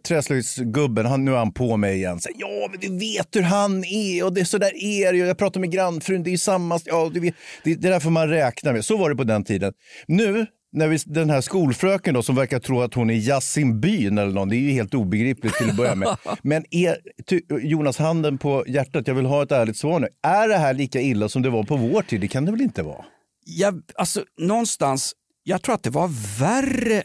[0.03, 2.19] träslöjdsgubben, han, nu är han på mig igen.
[2.19, 5.17] Så, här, ja, men du vet hur han är och det så där är det.
[5.17, 8.29] Jag pratar med grannfrun, det är samma, ja, du vet, det, det är därför man
[8.29, 8.85] räknar med.
[8.85, 9.73] Så var det på den tiden.
[10.07, 10.42] Nu
[10.73, 14.31] när vi, den här skolfröken då, som verkar tro att hon är Yasin Byn eller
[14.31, 16.17] någon, det är ju helt obegripligt till att börja med.
[16.41, 20.07] Men är, ty, Jonas, handen på hjärtat, jag vill ha ett ärligt svar nu.
[20.23, 22.21] Är det här lika illa som det var på vår tid?
[22.21, 23.05] Det kan det väl inte vara?
[23.45, 27.03] Jag, alltså, någonstans, jag tror att det var värre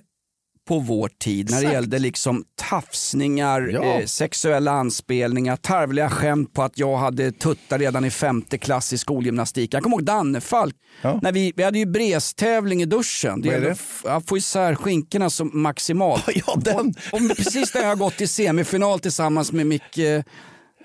[0.68, 3.82] på vår tid när det gällde liksom tafsningar, Ja.
[3.84, 8.98] eh, sexuella anspelningar, tarvliga skämt på att jag hade tuttar redan i femte klass i
[8.98, 9.74] skolgymnastik.
[9.74, 10.74] Jag kommer ihåg Dannefalk,
[11.22, 13.40] när vi, vi hade ju brestävling i duschen.
[13.40, 13.60] Det Vad är
[14.04, 14.10] det?
[14.16, 16.24] att få isär skinkorna maximalt.
[16.46, 16.94] Ja, den.
[17.12, 19.98] Och, och precis när jag har gått till semifinal tillsammans med Micke,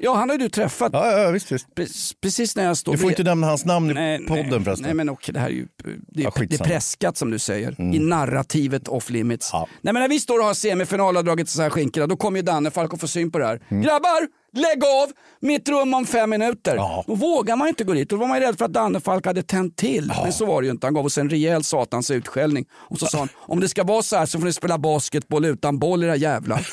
[0.04, 0.90] ja han har ju du träffat.
[0.94, 1.68] Ja, ja visst, visst.
[1.76, 4.50] Pre- Precis när jag står Du får vid- inte nämna hans namn i Nej, podden
[4.50, 4.86] nej, förresten.
[4.86, 5.68] Nej men okej, det här är ju
[6.08, 6.56] det är, Ja, det är.
[6.56, 6.68] Mm.
[6.70, 7.82] preskat som du säger.
[7.82, 9.54] I narrativet off limits.
[9.54, 12.40] Nej men när vi står och har semifinal och dragit så här skinkorna, då kommer
[12.40, 13.62] ju Danne Falk och får syn på det här.
[13.70, 13.84] Mm.
[13.84, 15.12] Grabbar, lägg av!
[15.40, 16.76] Mitt rum om fem minuter.
[17.08, 18.10] Då vågar man inte gå dit.
[18.10, 20.14] Då var man ju rädd för att Danne Falk hade tänt till.
[20.24, 20.88] Men så var det ju inte.
[20.88, 22.66] Han gav oss en rejäl satans utskällning.
[22.74, 25.46] Och så sa han, om det ska vara så här så får ni spela basketboll
[25.46, 26.68] utan boll era jävlar.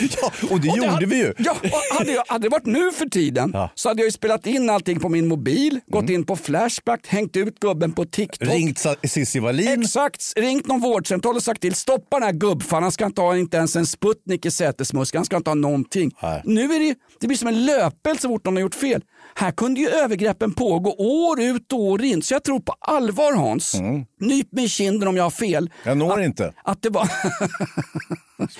[0.00, 1.32] ja, och det gjorde hade, vi ju.
[1.38, 4.46] Ja, och hade, jag, hade det varit nu för tiden så hade jag ju spelat
[4.46, 8.42] in allting på min mobil, gått in på Flashback, hängt ut gubben på TikTok.
[8.42, 8.54] Mm.
[8.54, 9.82] Ringt Cissi Wallin.
[9.82, 13.36] Exakt, ringt någon vårdcentral och sagt till stoppa den här gubbfan, han ska inte ha
[13.36, 16.10] inte ens en Sputnik i sätesmuskeln, han ska inte ha någonting.
[16.44, 19.02] Nu är det, det blir som en löpeld så fort någon har gjort fel.
[19.34, 23.32] Här kunde ju övergreppen pågå år ut och år in, så jag tror på allvar
[23.32, 23.74] Hans,
[24.20, 25.70] nyp mig i kinden om jag har fel.
[25.84, 26.52] Jag når inte.
[26.64, 27.08] Att det var...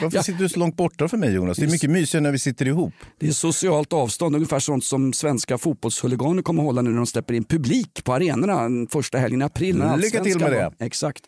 [0.00, 1.58] Varför sitter du så långt borta för mig Jonas?
[1.58, 2.94] Det är mycket mysigare när vi sitter ihop.
[3.18, 7.34] Det är socialt avstånd, ungefär sånt som svenska fotbollshuliganer kommer hålla nu när de släpper
[7.34, 9.84] in publik på arenorna första helgen i april.
[9.96, 10.74] Lycka till med var.
[10.78, 10.84] det.
[10.84, 11.22] Exakt.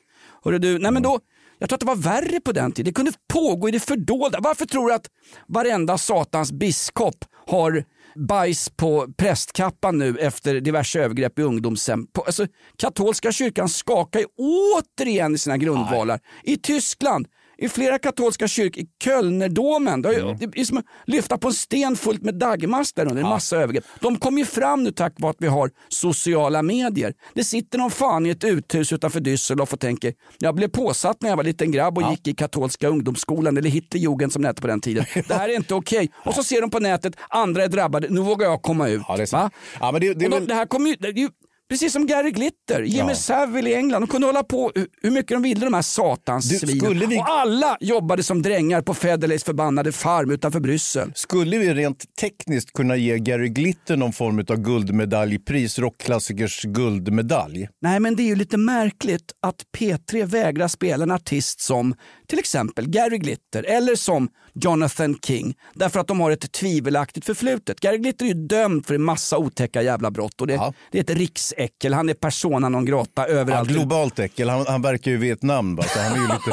[0.44, 1.20] Hörru du, nej men då,
[1.58, 2.84] jag tror att det var värre på den tiden.
[2.84, 4.38] Det kunde pågå i det fördolda.
[4.42, 5.06] Varför tror du att
[5.46, 12.06] varenda satans biskop har bajs på prästkappan nu efter diverse övergrepp i ungdomshem?
[12.26, 12.46] Alltså,
[12.78, 16.20] katolska kyrkan skakar ju återigen i sina grundvalar.
[16.42, 21.38] I Tyskland, i flera katolska kyrkor, i Kölnerdomen, det, ju- det är som att lyfta
[21.38, 23.84] på en sten fullt med daggmask där under, en massa övergrepp.
[24.00, 27.14] De kommer ju fram nu tack vare att vi har sociala medier.
[27.34, 31.30] Det sitter någon fan i ett uthus utanför Düsseldorf och tänker, jag blev påsatt när
[31.30, 34.68] jag var liten grabb och gick i katolska ungdomsskolan, eller Hitlerjugend som det hette på
[34.68, 35.04] den tiden.
[35.28, 36.10] Det här är inte okej.
[36.24, 39.02] Och så ser de på nätet, andra är drabbade, nu vågar jag komma ut.
[39.08, 39.50] Ja, det är Va?
[39.80, 40.46] Ja, men det, det de, väl...
[40.46, 41.28] det här kommer ju, det är ju
[41.68, 43.14] precis som Gary Glitter, Jimmy Ja.
[43.14, 44.02] Savile i England.
[44.02, 44.72] De kunde hålla på
[45.02, 46.76] hur- mycket de ville de här satans Du, svinen.
[46.80, 51.12] skulle vi- Och alla jobbade som drängar på Federleys förbannade farm utanför Bryssel.
[51.14, 57.68] Skulle vi rent tekniskt kunna ge Gary Glitter någon form av guldmedaljpris, rockklassikers guldmedalj?
[57.82, 61.94] Nej men det är ju lite märkligt att P3 vägrar spela en artist som
[62.34, 67.80] till exempel Gary Glitter eller som Jonathan King därför att de har ett tvivelaktigt förflutet.
[67.80, 71.02] Gary Glitter är ju dömd för en massa otäcka jävla brott och det, det är
[71.02, 71.94] ett riksäckel.
[71.94, 73.68] Han är persona non grata Ja, överallt.
[73.68, 75.76] globalt äckel, han, han verkar ju i Vietnam.
[75.76, 75.82] Va?
[75.82, 76.50] Så han är ju lite...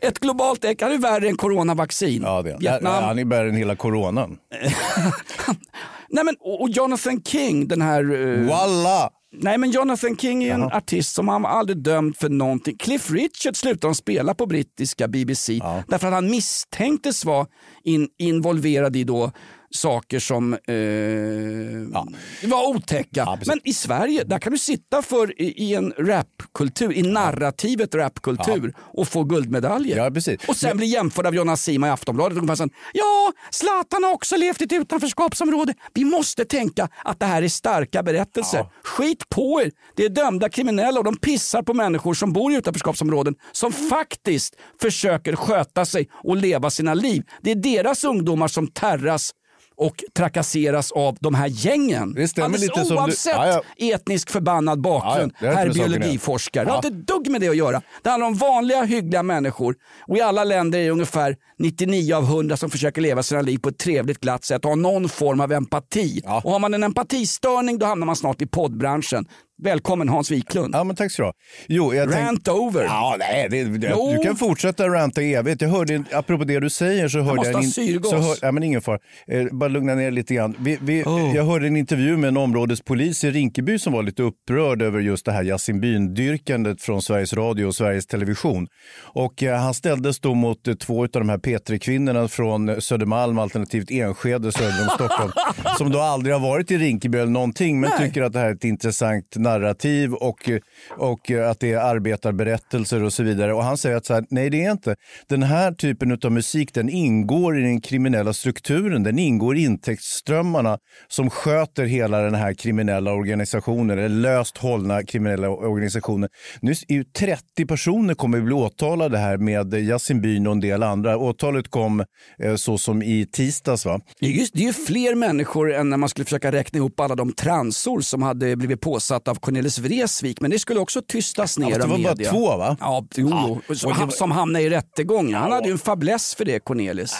[0.06, 2.22] ett globalt äckel, han är värre än coronavaccin.
[2.22, 2.56] ja, det.
[2.60, 3.04] Vietnam.
[3.04, 4.36] Han är värre än hela coronan.
[6.08, 8.02] Nej, men, och, Jonathan King, den här...
[8.42, 9.10] eh, Walla!
[9.38, 12.76] Nej men Jonathan King är en artist som han var aldrig dömd för någonting.
[12.76, 17.46] Cliff Richard slutade de spela på brittiska BBC därför att han misstänktes vara
[17.84, 19.32] in, involverad i då
[19.76, 23.38] saker som eh, var otäcka.
[23.46, 29.08] men i Sverige, där kan du sitta för i, en rapkultur, i narrativet rapkultur och
[29.08, 29.96] få guldmedaljer.
[29.96, 30.36] Ja.
[30.48, 32.50] Och sen bli jämförd av Jonas Sima i Aftonbladet.
[32.50, 35.74] Och sen, ja, Zlatan har också levt i ett utanförskapsområde.
[35.94, 38.66] Vi måste tänka att det här är starka berättelser.
[38.82, 39.70] Skit på er!
[39.96, 44.56] Det är dömda kriminella och de pissar på människor som bor i utanförskapsområden som faktiskt
[44.80, 47.22] försöker sköta sig och leva sina liv.
[47.42, 49.32] Det är deras ungdomar som terras
[49.76, 52.14] och trakasseras av de här gängen.
[52.14, 53.94] Det stämmer Alldeles lite som du- oavsett Ja, ja.
[53.94, 55.32] etnisk förbannad bakgrund.
[55.40, 56.64] Ja, herr biologiforskare.
[56.64, 57.82] Det har inte ett dugg med det att göra.
[58.02, 59.74] Det handlar om vanliga hyggliga människor
[60.06, 63.58] och i alla länder är det ungefär 99 av 100 som försöker leva sina liv
[63.58, 66.22] på ett trevligt glatt sätt och ha någon form av empati.
[66.44, 69.26] Och har man en empatistörning då hamnar man snart i poddbranschen.
[69.62, 70.74] Välkommen Hans Wiklund.
[70.74, 71.32] Ja, men tack så du ha.
[71.68, 72.84] Jo, jag tänk- Rant over.
[72.84, 74.12] Ja, nej, det, det, Jo.
[74.16, 75.62] du kan fortsätta ranta evigt.
[75.62, 77.58] Jag hörde, apropå det du säger så hörde måste jag...
[77.58, 78.10] ha en syrgas.
[78.10, 78.98] så hör, ja, men ingen fara.
[79.28, 80.56] Eh, bara lugna ner lite grann.
[80.58, 81.36] Vi, vi, Oh.
[81.36, 85.24] Jag hörde en intervju med en områdespolis i Rinkeby som var lite upprörd över just
[85.24, 88.66] det här Yasin Byn-dyrkandet från Sveriges Radio och Sveriges Television.
[89.02, 93.90] Och eh, han ställdes då mot eh, två av de här P3-kvinnorna från Södermalm alternativt
[93.90, 95.32] Enskede söder om Stockholm
[95.78, 98.54] som då aldrig har varit i Rinkeby eller någonting men tycker att det här är
[98.54, 100.50] ett intressant narrativ och,
[100.90, 103.54] och att det är arbetarberättelser och så vidare.
[103.54, 104.96] Och han säger att så här, nej det är inte.
[105.28, 109.02] Den här typen av musik den ingår i den kriminella strukturen.
[109.02, 110.78] Den ingår i intäktsströmmarna
[111.08, 116.28] som sköter hela den här kriminella organisationen, eller löst hållna kriminella organisationen.
[116.60, 120.60] Nu är ju 30 personer kommer att bli åtalade här med Yasin Byn och en
[120.60, 121.18] del andra.
[121.18, 122.04] Åtalet kom
[122.38, 123.86] eh, så som i tisdags.
[123.86, 124.00] Va?
[124.20, 127.00] Det är, just, det är ju fler människor än när man skulle försöka räkna ihop
[127.00, 130.40] alla de transor som hade blivit påsatta Cornelis Vreeswijk.
[130.40, 132.30] Men det skulle också tystas ner Ja, det av var bara media.
[132.30, 132.76] två, va?
[132.80, 133.28] Ja, jo,
[133.68, 133.74] Ja.
[133.74, 135.34] Som, det var- som hamnade i rättegång.
[135.34, 137.14] Han hade ju en fäbless för det, Cornelis.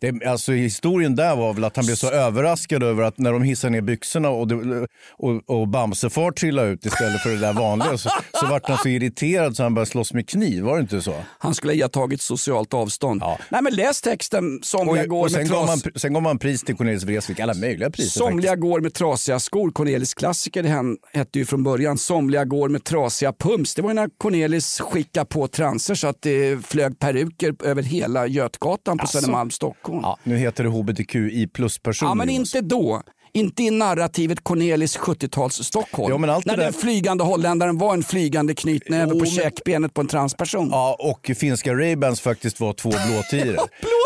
[0.00, 3.42] Det, alltså, historien där var väl att han blev så överraskad över att när de
[3.42, 4.86] hissade ner byxorna och, det,
[5.18, 8.88] och, och Bamsefar trillade ut istället för det där vanliga så, så vart han så
[8.88, 10.62] irriterad så han började slåss med kniv.
[10.62, 11.14] Var det inte så?
[11.38, 13.22] Han skulle ha tagit socialt avstånd.
[13.48, 14.60] Nej men läs texten.
[14.62, 15.84] Somliga Och, går och sen, med gav tras...
[15.84, 18.20] man, sen gav man pris till Cornelis Vreeswijk, alla möjliga priser.
[18.20, 19.70] Somliga går med trasiga skor.
[19.70, 23.74] Cornelis klassiker hen hette ju från början Somliga går med trasiga pumps.
[23.74, 28.98] Det var när Cornelis skickade på transer så att det flög peruker över hela Götgatan
[28.98, 29.18] på Asså?
[29.18, 30.00] Södermalm, Stockholm.
[30.02, 32.10] Ja, nu heter det hbtqi plus-personer.
[32.10, 33.02] Ja, men inte då.
[33.32, 36.10] Inte i narrativet Cornelis 70-tals Stockholm.
[36.12, 39.26] Ja, men allt det när där- den flygande holländaren var en flygande knytnäve Jo, på
[39.26, 40.68] käkbenet på en transperson.
[40.72, 43.56] Ja, och finska Ray-Bans faktiskt var två blåtiror.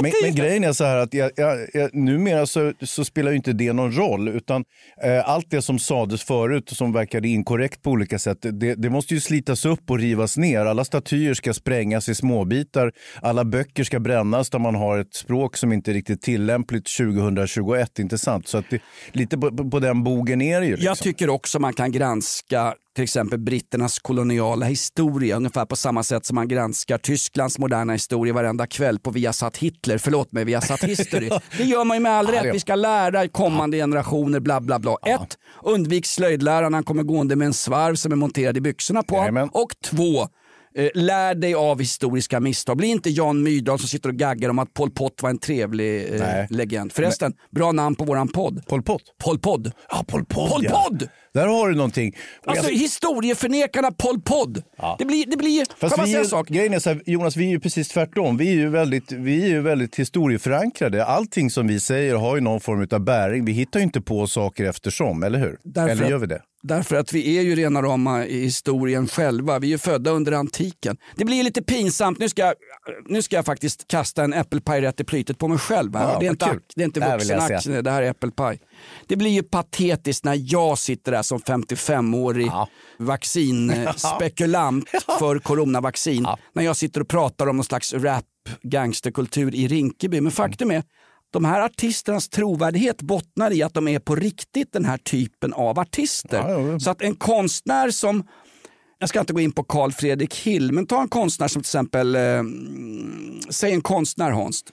[0.02, 3.36] men, men grejen är så här att jag, jag, jag, numera så, så spelar ju
[3.36, 4.28] inte det någon roll.
[4.28, 4.64] Utan
[5.04, 9.14] eh, allt det som sades förut som verkade inkorrekt på olika sätt, det, det måste
[9.14, 10.66] ju slitas upp och rivas ner.
[10.66, 12.92] Alla statyer ska sprängas i småbitar.
[13.22, 17.98] Alla böcker ska brännas där man har ett språk som inte är riktigt tillämpligt 2021.
[17.98, 18.48] Inte sant?
[18.48, 18.80] Så att det,
[19.16, 20.72] lite på, på, den bogen är det ju.
[20.72, 20.86] Liksom.
[20.86, 26.26] Jag tycker också man kan granska till exempel britternas koloniala historia ungefär på samma sätt
[26.26, 29.98] som man granskar Tysklands moderna historia varenda kväll på Viasat Hitler.
[29.98, 31.30] Förlåt mig, Viasat History.
[31.58, 32.54] Det gör man ju med all rätt.
[32.54, 34.96] Vi ska lära kommande generationer bla bla bla.
[35.06, 39.16] Ett, undvik slöjdläraren, han kommer gående med en svarv som är monterad i byxorna på
[39.16, 39.50] honom.
[39.52, 40.28] Och två,
[40.94, 42.76] lär dig av historiska misstag.
[42.76, 46.14] Bli inte Jan Myrdal som sitter och gaggar om att Pol Pot var en trevlig
[46.14, 46.92] eh, legend.
[46.92, 48.66] Förresten, bra namn på våran podd.
[48.66, 49.02] Pol Pot?
[49.24, 49.72] Pol Pod.
[49.90, 50.50] Ja, Pol Pot.
[50.50, 50.90] Pol ja.
[51.34, 52.16] Där har du någonting.
[52.44, 54.62] Och Alltså jag- historieförnekarna Pol Pod.
[54.98, 56.48] Det blir, det blir Fast kan man säga en sak?
[56.48, 58.36] grejen är så här, Jonas, vi är ju precis tvärtom.
[58.36, 61.04] Vi är ju väldigt, vi är ju väldigt historieförankrade.
[61.04, 63.44] Allting som vi säger har ju någon form av bäring.
[63.44, 65.58] Vi hittar ju inte på saker eftersom, eller hur?
[65.62, 66.42] Därför eller gör vi det?
[66.62, 69.58] Därför att vi är ju rena rama i historien själva.
[69.58, 70.96] Vi är ju födda under antiken.
[71.16, 72.18] Det blir lite pinsamt.
[72.18, 72.54] Nu ska jag,
[73.08, 75.96] nu ska jag faktiskt kasta en äppelpaj rätt i plytet på mig själv.
[75.96, 76.12] Här.
[76.12, 78.58] Ja, det, är inte, det är inte vuxenaktier, det här är äppelpaj.
[79.06, 82.50] Det blir ju patetiskt när jag sitter där som 55-årig
[82.98, 86.26] vaccinspekulant för coronavaccin.
[86.52, 88.24] När jag sitter och pratar om någon slags rap
[88.62, 90.20] gangsterkultur i Rinkeby.
[90.20, 90.82] Men faktum är
[91.30, 95.78] de här artisternas trovärdighet bottnar i att de är på riktigt den här typen av
[95.78, 96.78] artister.
[96.78, 98.24] Så att en konstnär som,
[98.98, 101.66] jag ska inte gå in på Carl Fredrik Hill, men ta en konstnär som till
[101.66, 102.42] exempel, eh,
[103.50, 104.64] säg en konstnär Hans.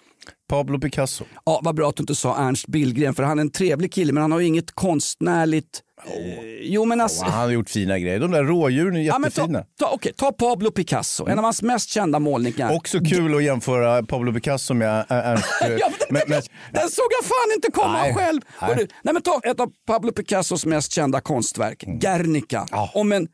[0.51, 1.23] Pablo Picasso.
[1.45, 4.13] Ja, vad bra att du inte sa Ernst Billgren, för han är en trevlig kille
[4.13, 5.81] men han har ju inget konstnärligt...
[6.05, 6.13] Eh,
[6.61, 7.25] jo men alltså...
[7.25, 8.19] Han har gjort fina grejer.
[8.19, 9.65] De där rådjuren är Ja, men ta, jättefina.
[9.79, 12.75] ta, okej, ta Pablo Picasso, en av hans mest kända målningar.
[12.75, 15.45] Också kul att jämföra Pablo Picasso med Ä- Ernst.
[15.79, 16.41] Ja, men, men,
[16.73, 18.13] Den såg jag fan inte komma Nej.
[18.15, 18.41] själv.
[18.61, 18.87] Nej.
[19.03, 21.99] Nej, men ta ett av Pablo Picassos mest kända konstverk, Mm.
[21.99, 22.67] Guernica.
[22.93, 23.27] Om en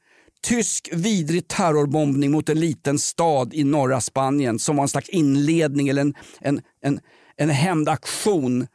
[0.48, 5.90] tysk vidrig terrorbombning mot en liten stad i norra Spanien som var en slags inledning
[5.90, 7.00] eller en, en, en,
[7.38, 8.68] en hämndaktion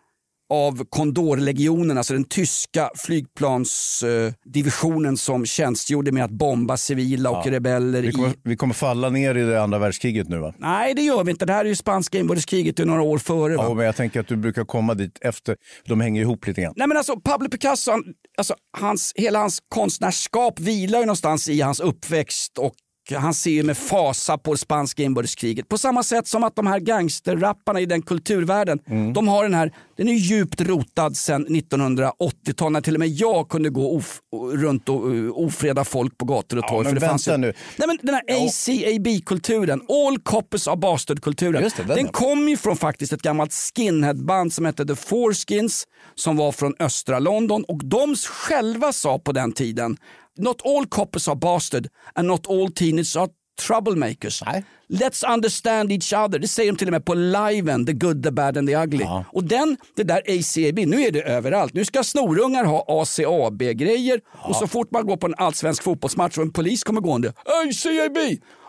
[0.53, 7.51] av Condorlegionen, alltså den tyska flygplansdivisionen som tjänstgjorde med att bomba civila och Ja.
[7.53, 10.55] rebeller vi, i kommer, vi kommer falla ner i det andra världskriget nu va?
[10.59, 11.47] Nej, det gör vi inte.
[11.47, 13.57] Det här är ju spanska inbördeskriget i några år före.
[13.57, 13.65] Va?
[13.69, 15.57] Ja, men jag tänker att du brukar komma dit efter.
[15.87, 16.73] De hänger ihop lite grann.
[16.77, 18.05] Nej men alltså Pablo Picasso, han,
[18.39, 22.75] alltså, hans, hela hans konstnärskap vilar ju någonstans i hans uppväxt och
[23.11, 25.69] han ser ju med fasa på spanska inbördeskriget.
[25.69, 28.79] På samma sätt som att de här gangsterrapparna i den kulturvärlden,
[29.15, 33.09] de har den här, den är ju djupt rotad sedan 1980-talet när till och med
[33.09, 34.21] jag kunde gå of,
[34.55, 36.85] runt och uh, ofreda folk på gator och Ja, torg.
[36.85, 37.53] men för fanns ju, vänta nu.
[37.77, 42.13] Nej, men den här ACAB-kulturen, All Coppers are Bastard-kulturen, den den ja.
[42.13, 47.19] kom ju från faktiskt ett gammalt skinheadband som hette The Foreskins som var från östra
[47.19, 49.97] London och de själva sa på den tiden
[50.39, 53.29] Not all coppers are bastard and not all teenagers are
[53.61, 54.43] troublemakers.
[54.89, 56.39] Let's understand each other.
[56.39, 59.07] Det säger de till och med på liven, the good, the bad and the ugly.
[59.33, 61.75] Och den, det där ACAB, nu är det överallt.
[61.75, 66.45] Nu ska snorungar ha ACAB-grejer och så fort man går på en allsvensk fotbollsmatch och
[66.45, 68.19] en polis kommer gående, ACAB,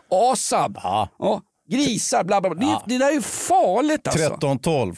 [0.09, 1.41] ASAB, ja.
[1.69, 2.67] grisar, bla bla bla.
[2.67, 4.29] Det, det där är ju farligt alltså.
[4.29, 4.97] 13-12.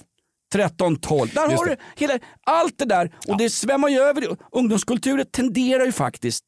[0.54, 1.30] 13, 12.
[1.34, 1.75] Där Just har det.
[1.75, 4.28] du hela, allt det där och det svämmar ju över.
[4.51, 6.43] Ungdomskulturen tenderar ju faktiskt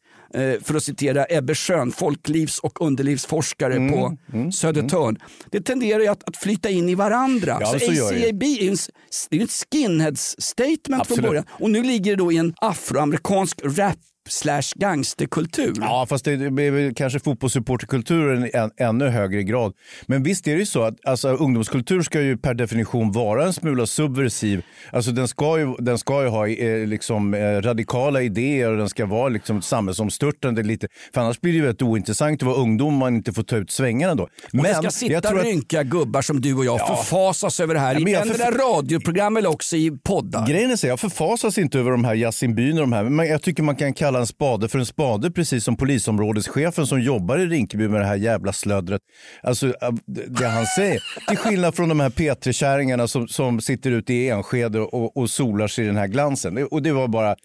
[0.63, 4.17] för att citera Ebbe Schön, folklivs och underlivsforskare Mm, på
[4.51, 5.17] Södertörn.
[5.51, 7.57] Det tenderar ju att, att flyta in i varandra.
[7.61, 7.91] Ja, så.
[8.25, 8.89] ACAB är ju en, s-
[9.29, 11.25] det är ju ett skinheads-statement från Absolut.
[11.25, 11.45] början.
[11.49, 13.97] Och nu ligger det då i en afroamerikansk rap
[14.29, 15.73] slash gangsterkultur.
[15.79, 16.35] Ja, fast det
[16.71, 19.73] väl kanske fotbollssupporterkulturen en ännu högre grad.
[20.05, 23.53] Men visst är det ju så att alltså, ungdomskultur ska ju per definition vara en
[23.53, 24.61] smula subversiv.
[24.91, 28.89] Alltså den ska ju, den ska ju ha eh, liksom, eh, radikala idéer och den
[28.89, 30.87] ska vara liksom, samhällsomstörtande lite.
[31.13, 33.57] För annars blir det ju väldigt ointressant att vara ungdom om man inte får ta
[33.57, 34.23] ut svängarna då.
[34.23, 34.29] Och
[34.63, 36.95] det ska sitta jag tror att- gubbar som du och jag Ja.
[36.95, 40.47] förfasas över det här Ja, men i endera förf- radioprogram eller också i poddar.
[40.47, 43.27] Grejen är så, jag förfasas inte över de här Yasin Byn och de här, men
[43.27, 47.37] jag tycker man kan kalla en spade för en spade, precis som polisområdeschefen som jobbar
[47.39, 49.01] i Rinkeby med det här jävla slödret.
[49.43, 49.67] Alltså
[50.05, 50.99] det det han säger.
[51.27, 55.67] Till skillnad från de här P3-kärringarna som, som sitter ute i Enskede och, och solar
[55.67, 56.67] sig i den här glansen.
[56.71, 57.35] Och det var bara,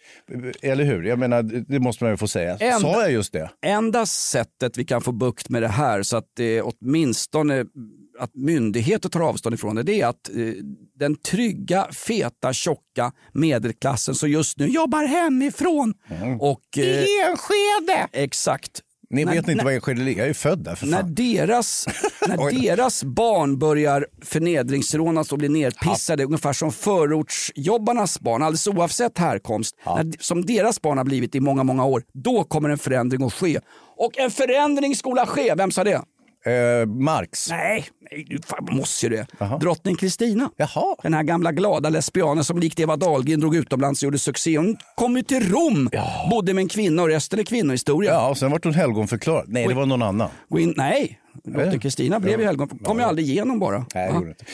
[0.62, 1.02] eller hur?
[1.02, 2.56] Jag menar, det det måste man ju få säga.
[2.56, 3.50] Enda- Sa jag just det?
[3.66, 7.64] Enda sättet vi kan få bukt med det här så att det åtminstone
[8.22, 10.34] att myndigheter tar avstånd ifrån det, det är att eh,
[10.98, 15.94] den trygga, feta, tjocka medelklassen som just nu jobbar hemifrån
[16.40, 16.78] och...
[16.78, 18.08] Eh, Enskede!
[18.12, 18.80] exakt.
[19.10, 20.18] Ni När- vet inte när- vad Enskede ligger?
[20.20, 21.14] Jag är ju född där för När, fan.
[21.14, 21.86] deras,
[22.28, 22.60] när Oj då.
[22.60, 30.12] deras barn börjar förnedringsrånas och bli nerpissade, ungefär som förortsjobbarnas barn, alldeles oavsett härkomst, när,
[30.22, 33.60] som deras barn har blivit i många, många år, då kommer en förändring att ske.
[33.96, 36.02] Och en förändring skola ske, vem sa det?
[36.46, 37.50] Eh, Marx.
[37.50, 39.26] Nej, nej du fan, måste ju det.
[39.60, 40.50] Drottning Kristina.
[41.02, 44.56] Den här gamla glada lesbianen som likt Eva Dahlgren drog utomlands och gjorde succé.
[44.56, 45.90] Hon kom ju till Rom,
[46.30, 48.12] bodde med en kvinna och resten är kvinnohistoria.
[48.12, 49.44] Ja, och sen vart hon helgonförklarad.
[49.48, 50.28] Nej, det var någon annan.
[50.58, 52.68] In, nej, drottning Kristina blev ju helgon.
[52.68, 53.78] Kom ju aldrig igenom bara.
[53.78, 54.14] Nej, det Ja.
[54.14, 54.44] gjorde inte.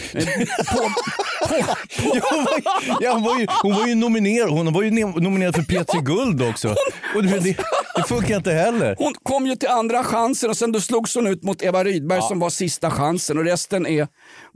[1.50, 5.20] Hon, var, ju- ja, hon, var ju, hon var ju nominerad, hon var ju ne-
[5.20, 6.74] nominerad för P3 Guld också.
[7.14, 7.56] Och det, det,
[7.96, 8.94] det funkar inte heller.
[8.98, 12.22] Hon kom ju till andra chansen och sen då slogs hon ut mot Eva Rydberg
[12.22, 14.08] som var sista chansen och resten är,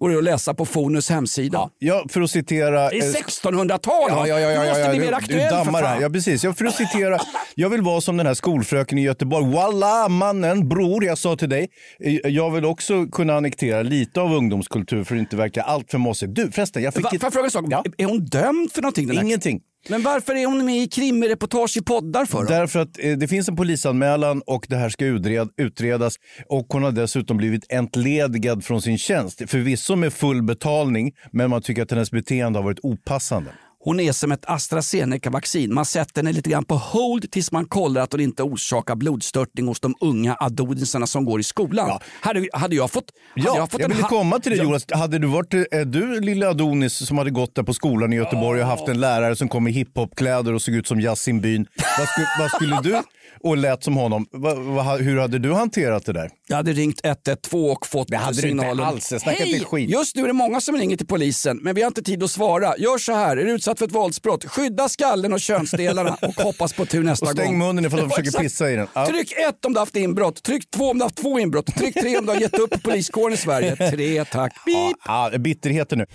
[0.03, 1.71] går det att läsa på Fonus hemsida.
[1.79, 2.89] Ja, för att citera...
[2.91, 3.93] Det är eh, 1600-tal!
[4.09, 5.93] Ja, ja, ja, ja, du måste ja, bli du- mer du aktuell för dammar här.
[5.95, 6.03] fan.
[6.03, 6.45] Ja, precis.
[6.45, 7.19] Ja, för att citera,
[7.55, 9.55] jag vill vara som den här skolfröken i Göteborg.
[9.55, 11.69] Walla mannen, bror, jag sa till dig.
[12.05, 15.99] eh, Jag vill också kunna annektera lite av ungdomskultur för att inte verka allt för
[15.99, 16.35] mossig.
[16.35, 17.65] Du förresten, jag fick Va, får jag fråga en sak?
[17.99, 19.07] Är hon dömd för någonting?
[19.07, 19.61] Den här- Ingenting.
[19.89, 22.39] Men varför är hon med i krimreportage i poddar för?
[22.39, 22.49] Då?
[22.49, 26.17] Därför att eh, det finns en polisanmälan och det här ska utred, utredas.
[26.49, 29.43] Och hon har dessutom blivit entledigad från sin tjänst.
[29.47, 33.51] Förvisso med full betalning, men man tycker att hennes beteende har varit opassande.
[33.85, 35.75] Hon är som ett AstraZeneca-vaccin.
[35.75, 39.67] Man sätter henne lite grann på hold tills man kollar att hon inte orsakar blodstörtning
[39.67, 42.01] hos de unga adonisarna som går i skolan.
[42.21, 43.05] Hade, hade jag fått...
[43.35, 44.65] Hade Ja, jag jag, fått en ville komma till det Ja.
[44.65, 44.85] Jonas.
[44.93, 48.61] Hade du varit eh, du lilla Adonis som hade gått där på skolan i Göteborg
[48.63, 51.67] och haft en lärare som kom i hiphopkläder och såg ut som Yasin Byn.
[51.99, 53.03] Vad, skulle, vad skulle du
[53.49, 54.27] och lät som honom?
[54.33, 56.31] Va, va, hur hade du hanterat det där?
[56.49, 58.87] Jag hade ringt 112 och fått Det hade du inte signalen.
[58.87, 59.13] alls.
[59.13, 59.53] Jag Hej!
[59.55, 62.03] inte skit." Just nu är det många som ringer till polisen, men vi har inte
[62.03, 62.77] tid att svara.
[62.79, 66.73] Gör så här, är du utsatt för ett våldsbrott, skydda skallen och könsdelarna och hoppas
[66.73, 67.59] på tur nästa Och stäng gång.
[67.59, 68.43] munnen ifall de försöker exakt.
[68.43, 68.87] pissa i den.
[68.95, 69.07] Ja.
[69.07, 71.67] Tryck ett om du har haft inbrott, tryck två om du har haft två inbrott,
[71.77, 73.77] tryck tre om du har gett upp poliskåren i Sverige.
[73.91, 74.53] Tre, tack.
[74.67, 74.97] Beep.
[75.05, 76.07] Ja, ja, bitterheten nu.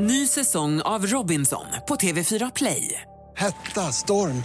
[0.00, 3.00] Ny säsong av Robinson på TV4 Play.
[3.36, 4.42] Hetta, storm,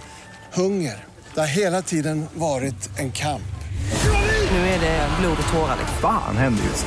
[0.54, 1.04] hunger.
[1.34, 3.42] Det har hela tiden varit en kamp.
[4.50, 5.76] Nu är det blod och tårar.
[6.00, 6.86] Fan händer just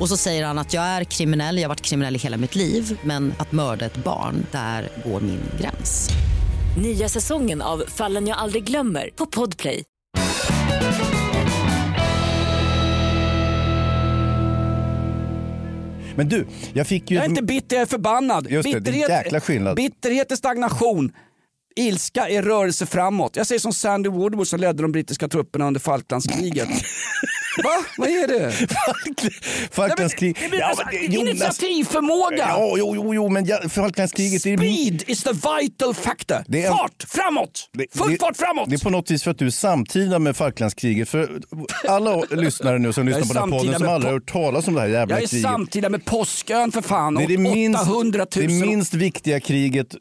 [0.00, 2.54] Och så säger han att jag är kriminell, jag har varit kriminell i hela mitt
[2.54, 6.10] liv men att mörda ett barn, där går min gräns.
[6.82, 9.84] Nya säsongen av Fallen jag aldrig glömmer på Podplay.
[16.16, 17.16] Men du, jag fick ju...
[17.16, 18.50] Jag är inte bitter, jag är förbannad.
[18.50, 19.76] Just det, det är en jäkla skillnad.
[19.76, 21.12] bitterhet är stagnation.
[21.76, 23.36] Ilska är rörelse framåt.
[23.36, 26.68] Jag säger som Sandy Woodward som ledde de brittiska trupperna under Falklandskriget.
[27.64, 27.70] Va?
[27.96, 28.52] Vad är det?
[29.70, 30.36] Falklandskrig...
[30.40, 32.36] Nej, men, alltså, initiativförmåga!
[32.36, 34.42] Ja, jo, jo, jo, men ja, Falklandskriget...
[34.42, 36.36] det är- Speed is the vital factor.
[36.48, 37.70] Det är Fart framåt!
[37.94, 38.70] Full det- fart framåt!
[38.70, 41.08] Det är på något vis för att du är samtida med Falklandskriget.
[41.08, 41.28] För
[41.88, 44.74] alla lyssnare nu som är lyssnar på den här podden som aldrig hört talas om
[44.74, 45.42] det här jävla Jag är kriget.
[45.50, 47.14] samtida med Påskön för fan.
[47.14, 48.46] Det är det och minst, 800 000.
[48.46, 49.94] det minst viktiga kriget,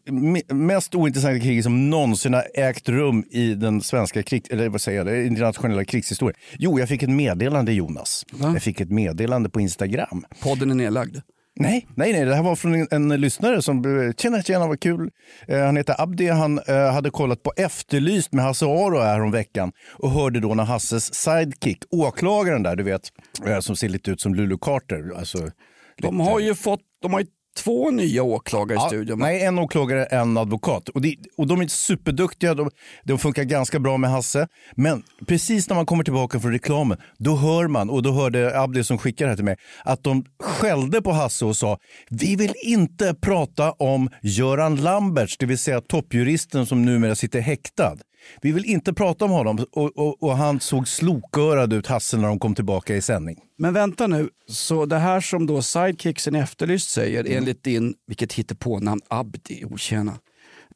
[0.54, 4.98] mest ointressanta kriget som någonsin har ägt rum i den svenska krig, eller vad säger
[4.98, 6.38] jag, det internationella krigshistorien.
[6.60, 8.26] Jo, jag fick ett meddelande Jonas.
[8.40, 10.26] Jag fick ett meddelande på Instagram.
[10.42, 11.18] Podden är nedlagd.
[11.60, 14.80] Nej, nej, nej, det här var från en, en lyssnare som, eh, tjena, tjena, vad
[14.80, 15.10] kul.
[15.48, 19.32] Eh, han heter Abdi, han eh, hade kollat på Efterlyst med Hasse Aro här om
[19.32, 23.02] veckan och hörde då när Hasses sidekick, åklagaren där, du vet,
[23.48, 25.18] eh, som ser lite ut som Lulu Carter.
[25.18, 25.50] Alltså,
[25.98, 27.26] De har ju fått, de har ju
[27.58, 29.20] två nya åklagare i Ja, studion.
[29.20, 30.90] Nej, en åklagare, en advokat.
[30.90, 32.70] Och, det, och de är superduktiga, de,
[33.04, 34.48] de funkar ganska bra med Hasse.
[34.76, 38.84] Men precis när man kommer tillbaka från reklamen, då hör man, och då hörde Abdi
[38.84, 41.78] som skickade det här till mig, att de skällde på Hasse och sa
[42.10, 47.98] vi vill inte prata om Göran Lamberts, det vill säga toppjuristen som numera sitter häktad.
[48.42, 52.28] Vi vill inte prata om honom och, och, och han såg slokörad ut, Hasse, när
[52.28, 53.40] de kom tillbaka i sändning.
[53.58, 57.38] Men vänta nu, så det här som då sidekicksen i Efterlyst säger Mm.
[57.38, 60.20] enligt din, vilket hittepånamn, Abdi, tjena.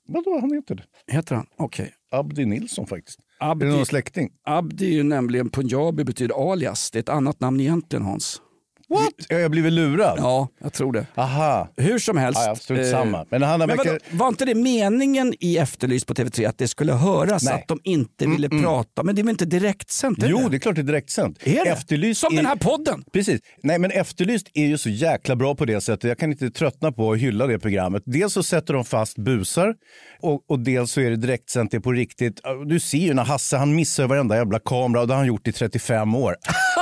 [0.07, 1.13] Vadå, han heter det?
[1.13, 1.45] Heter han?
[1.57, 1.93] Okej.
[2.11, 3.19] Abdi Nilsson faktiskt.
[3.39, 4.29] Abdi, Är det någon släkting?
[4.43, 6.91] Abdi är ju nämligen punjabi, betyder alias.
[6.91, 8.41] Det är ett annat namn egentligen Hans.
[8.89, 9.13] What?
[9.29, 10.15] Jag har blivit lurad?
[10.17, 11.05] Ja, jag tror det.
[11.15, 11.69] Aha.
[11.77, 12.41] Hur som helst.
[12.45, 13.25] Ja, strunt eh, samma.
[13.29, 16.93] Men han men verkar- var inte det meningen i Efterlyst på TV3 att det skulle
[16.93, 17.53] höras Nej.
[17.53, 19.03] att de inte ville prata?
[19.03, 20.17] Men det är väl inte direktsänt?
[20.21, 20.49] Jo, det?
[20.49, 21.47] det är klart det är direktsänt.
[21.47, 21.71] Är det?
[21.71, 22.37] Efterlyst Som är...
[22.37, 23.03] den här podden?
[23.13, 23.41] Precis.
[23.63, 26.03] Nej, men Efterlyst är ju så jäkla bra på det sättet.
[26.03, 28.03] Jag kan inte tröttna på att hylla det programmet.
[28.05, 29.75] Dels så sätter de fast busar
[30.21, 32.41] och, och dels så är det direktsänt, det är på riktigt.
[32.65, 35.47] Du ser ju när Hasse han missar varenda jävla kamera och det har han gjort
[35.47, 36.35] i 35 år.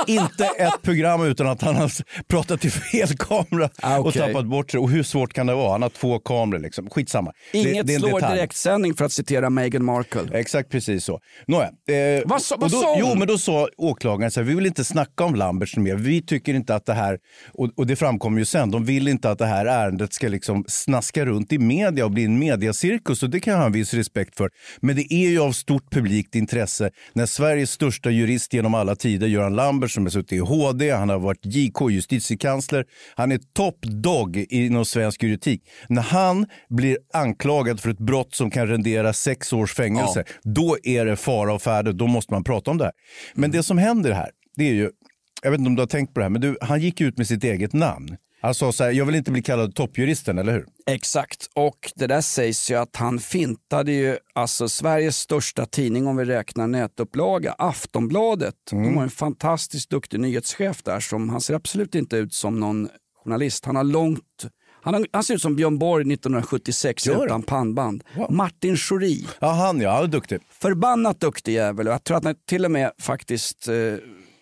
[0.06, 1.92] Inte ett program utan att han har
[2.28, 4.22] pratat i fel kamera Ah, och okej.
[4.22, 4.80] tappat bort sig.
[4.80, 5.72] Och hur svårt kan det vara?
[5.72, 6.90] Han har två kameror liksom.
[6.90, 7.32] Skitsamma.
[7.52, 8.36] Det- Inget det en slår detalj.
[8.36, 10.38] direktsändning för att citera Meghan Markle.
[10.38, 11.20] Exakt precis så.
[11.46, 11.66] Nåja.
[11.66, 12.98] Eh, Vad sa- vad då, sa hon?
[13.00, 15.94] Jo, men då sa åklagaren så här, vi vill inte snacka om Lamberts mer.
[15.94, 17.18] Vi tycker inte att det här,
[17.54, 20.64] och, och det framkommer ju sen, de vill inte att det här ärendet ska liksom
[20.68, 23.94] snaska runt i media och bli en mediacirkus och det kan jag ha en viss
[23.94, 24.50] respekt för.
[24.80, 29.26] Men det är ju av stort publikt intresse när Sveriges största jurist genom alla tider,
[29.26, 32.84] Göran Lambert som har suttit i HD, han har varit JK, justitiekansler,
[33.14, 35.62] han är top dog inom svensk juridik.
[35.88, 41.04] När han blir anklagad för ett brott som kan rendera sex års fängelse, då är
[41.04, 41.92] det fara och färde.
[41.92, 42.92] Då måste man prata om det här.
[43.34, 44.90] Men det som händer här, det är ju,
[45.42, 47.18] jag vet inte om du har tänkt på det här, men du, han gick ut
[47.18, 48.16] med sitt eget namn.
[48.40, 50.66] Han sa så här, jag vill inte bli kallad toppjuristen, eller hur?
[50.86, 56.16] Exakt, och det där sägs ju att han fintade ju alltså Sveriges största tidning om
[56.16, 58.54] vi räknar nätupplaga, Aftonbladet.
[58.70, 62.88] De har en fantastiskt duktig nyhetschef där som han ser absolut inte ut som någon
[63.24, 63.64] journalist.
[63.64, 64.48] Han har långt
[64.82, 68.04] han, han ser ut som Björn Borg 1976 Gör utan pannband.
[68.30, 69.26] Martin Schori.
[69.40, 70.38] Ja, han ja, han är duktig.
[70.50, 73.74] Förbannat duktig jävel och jag tror att han till och med faktiskt eh,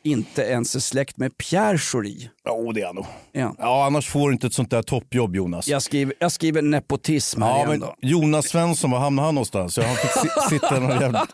[0.06, 2.30] inte ens är släkt med Pierre Schori.
[2.48, 3.06] Jo, det är han nog.
[3.32, 3.54] Ja.
[3.58, 5.68] Ja, annars får du inte ett sånt där toppjobb, Jonas.
[5.68, 7.94] Jag skriver, jag skriver nepotism här Ja, igen då.
[8.02, 9.78] Jonas Svensson, var hamnade han någonstans?
[9.78, 11.26] Ja, han fick si- sitta i någon jävla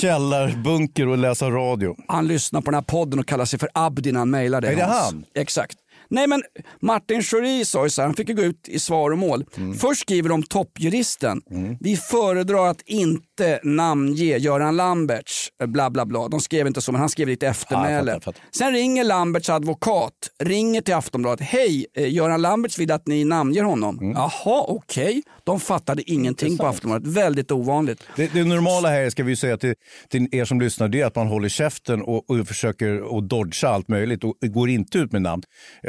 [0.00, 1.96] källarbunker och läsa radio.
[2.08, 4.68] Han lyssnar på den här podden och kallar sig för Abdi när han mejlar det.
[4.68, 5.24] Är det han?
[5.34, 5.76] Exakt.
[6.10, 6.42] Nej men
[6.80, 9.44] Martin Schori sa ju så här, han fick ju gå ut i svar och mål.
[9.56, 9.74] Mm.
[9.74, 11.42] Först skriver de toppjuristen.
[11.80, 16.28] Vi föredrar att inte namnge Göran Lamberts, eh, bla bla bla.
[16.28, 18.20] De skrev inte så men han skrev lite eftermäle.
[18.24, 21.40] Ja, Sen ringer Lamberts advokat, ringer till Aftonbladet.
[21.40, 23.98] Hej, eh, Göran Lamberts vill att ni namnger honom.
[23.98, 24.12] Mm.
[24.12, 25.22] Jaha, okej.
[25.44, 27.08] De fattade ingenting på Aftonbladet.
[27.08, 28.02] Väldigt ovanligt.
[28.16, 29.74] Det, det normala här ska vi säga till,
[30.08, 33.68] till er som lyssnar, det är att man håller käften och, och försöker att dodga
[33.68, 35.42] allt möjligt och går inte ut med namn.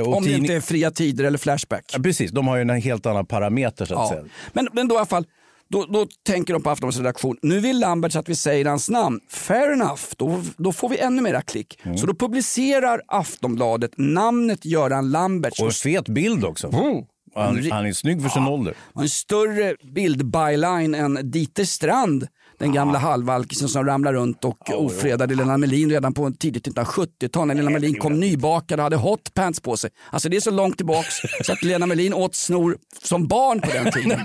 [0.10, 1.86] Och Om det inte är fria tider eller Flashback.
[1.94, 4.10] Ja, precis, de har ju en helt annan parameter så att Ja.
[4.10, 4.24] säga.
[4.54, 5.26] Men, men då i alla fall,
[5.70, 9.20] då, då tänker de på Aftonbladets redaktion, nu vill Lamberts att vi säger hans namn.
[9.30, 11.80] Fair enough, då, då får vi ännu mera klick.
[11.84, 11.98] Mm.
[11.98, 15.60] Så då publicerar Aftonbladet namnet Göran Lamberts.
[15.60, 16.68] Och en fet bild också.
[16.68, 18.74] Och Han, han är snygg för sin ålder.
[18.94, 22.28] Och en större bildbyline än Dieter Strand,
[22.60, 27.56] den gamla halvalkisen som ramlar runt och ofredade Lena Melin redan på tidigt 1970-tal när
[27.56, 29.90] Lena Melin kom nybakad och hade hotpants på sig.
[30.12, 33.72] Alltså det är så långt tillbaks så att Lena Melin åt snor som barn på
[33.72, 34.20] den tiden.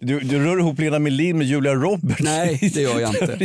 [0.00, 2.20] Du, du rör ihop Lena Melin med Julia Roberts.
[2.20, 3.36] Nej, det gör jag inte.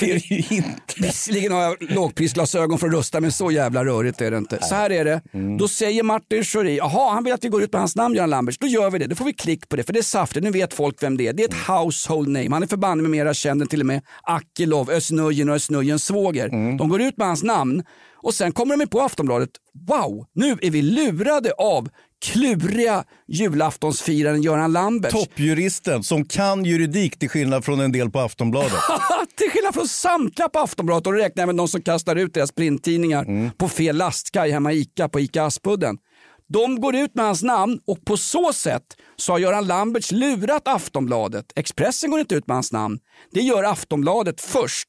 [0.00, 0.70] Det är ju inte.
[0.96, 4.58] Visserligen har jag lågprisglasögon för att rösta men så jävla rörigt är det inte.
[4.62, 5.20] Så här är det.
[5.32, 5.56] Mm.
[5.58, 8.30] Då säger Martin Schori, jaha han vill att vi går ut med hans namn Göran
[8.30, 8.58] Lamberts.
[8.58, 9.06] Då gör vi det.
[9.06, 10.44] Då får vi klick på det för det är saftigt.
[10.44, 11.32] Nu vet folk vem det är.
[11.32, 11.78] Det är ett Mm.
[11.78, 12.48] household name.
[12.50, 16.48] Han är förbanne med mera känner till och med Akilov, Özz-Nujen och Özz-Nujens svåger.
[16.78, 17.82] De går ut med hans namn
[18.22, 19.50] och sen kommer de på Aftonbladet,
[19.88, 21.88] wow, nu är vi lurade av
[22.24, 25.12] kluriga julaftonsfiraren Göran Lambert.
[25.12, 28.72] Toppjuristen som kan juridik till skillnad från en del på Aftonbladet.
[29.36, 32.34] Till skillnad från samtliga på Aftonbladet och då räknar jag med de som kastar ut
[32.34, 35.98] deras printtidningar på fel lastkaj hemma i Ica på Ica Aspudden.
[36.48, 38.84] De går ut med hans namn och på så sätt
[39.16, 41.52] så har Göran Lamberts lurat Aftonbladet.
[41.56, 42.98] Expressen går inte ut med hans namn.
[43.30, 44.88] Det gör Aftonbladet först.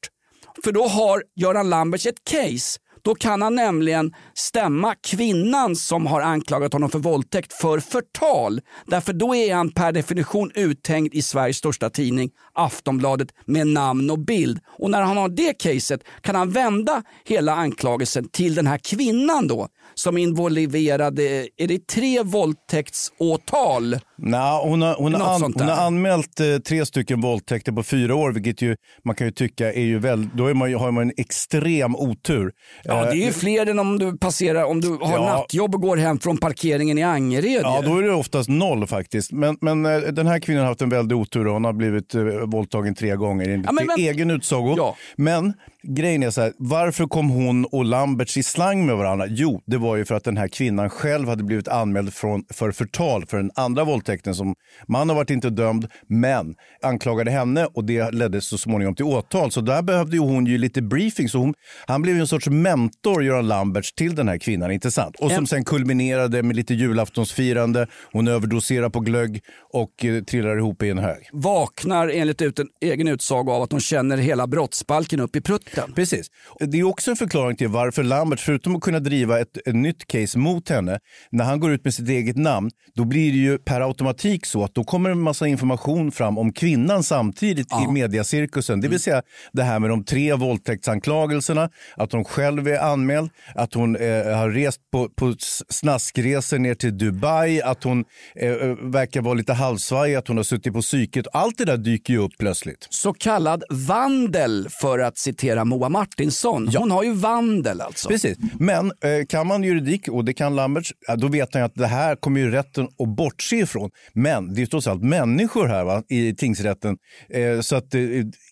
[0.64, 2.78] För då har Göran Lamberts ett case.
[3.02, 8.60] Då kan han nämligen stämma kvinnan som har anklagat honom för våldtäkt för förtal.
[8.86, 14.18] Därför då är han per definition uthängd i Sveriges största tidning, Aftonbladet, med namn och
[14.18, 14.60] bild.
[14.78, 19.48] Och när han har det caset kan han vända hela anklagelsen till den här kvinnan
[19.48, 21.22] då som involverade,
[21.56, 23.98] är det tre våldtäktsåtal?
[24.18, 28.32] Nå, hon, har, hon, an, hon har anmält eh, tre stycken våldtäkter på fyra år,
[28.32, 31.12] vilket ju, man kan ju tycka är ju väl, då är man, har man en
[31.16, 32.52] extrem otur.
[32.84, 35.24] Ja, det är ju fler än om du passerar, om du har Ja.
[35.36, 37.60] nattjobb och går hem från parkeringen i Angered.
[37.62, 39.32] Ja, då är det oftast noll faktiskt.
[39.32, 42.14] Men, men eh, den här kvinnan har haft en väldig otur och hon har blivit
[42.14, 44.94] eh, våldtagen tre gånger enligt Ja, men- men- egen utsago.
[45.16, 45.52] Men
[45.82, 49.26] grejen är så här, varför kom hon och Lamberts i slang med varandra?
[49.28, 52.72] Jo, det var ju för att den här kvinnan själv hade blivit anmäld från, för
[52.72, 54.54] förtal för den andra våldtäkten som
[54.88, 59.50] mannen varit inte dömd, men anklagade henne och det ledde så småningom till åtal.
[59.50, 61.28] Så där behövde ju hon ju lite briefing.
[61.28, 61.54] Så hon,
[61.86, 64.70] han blev en sorts mentor, Göran Lamberts, till den här kvinnan.
[64.70, 65.16] Inte sant?
[65.18, 67.86] Och som En- sen kulminerade med lite julaftonsfirande.
[68.12, 69.40] Hon överdoserar på glögg
[69.72, 71.28] och eh, trillar ihop i en hög.
[71.32, 75.69] Vaknar enligt ut en egen utsago av att hon känner hela brottsbalken upp i prutten.
[75.94, 76.26] Precis.
[76.60, 80.06] Det är också en förklaring till varför Lambert, förutom att kunna driva ett, ett nytt
[80.06, 80.98] case mot henne,
[81.30, 84.64] när han går ut med sitt eget namn, då blir det ju per automatik så
[84.64, 88.80] att då kommer en massa information fram om kvinnan samtidigt i mediacirkusen.
[88.80, 93.74] Det vill säga det här med de tre våldtäktsanklagelserna, att hon själv är anmäld, att
[93.74, 95.34] hon eh, har rest på, på
[95.68, 98.04] snaskresor ner till Dubai, att hon
[98.34, 101.26] eh, eh, verkar vara lite halvsvajig, att hon har suttit på psyket.
[101.32, 102.86] Allt det där dyker ju upp plötsligt.
[102.90, 106.68] Så kallad vandel för att citera Moa Martinsson.
[106.76, 108.08] Hon har ju vandel alltså.
[108.08, 111.74] Precis, men eh, kan man juridik, och det kan Lamberts, ja, då vet han att
[111.74, 113.90] det här kommer ju rätten att bortse ifrån.
[114.12, 116.96] Men det är trots allt människor här va, i tingsrätten,
[117.28, 118.00] eh, så att eh,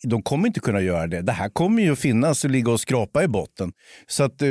[0.03, 1.23] de kommer inte kunna göra det.
[1.23, 3.73] Det här kommer ju att finnas och ligga och skrapa i botten.
[4.07, 4.43] Så att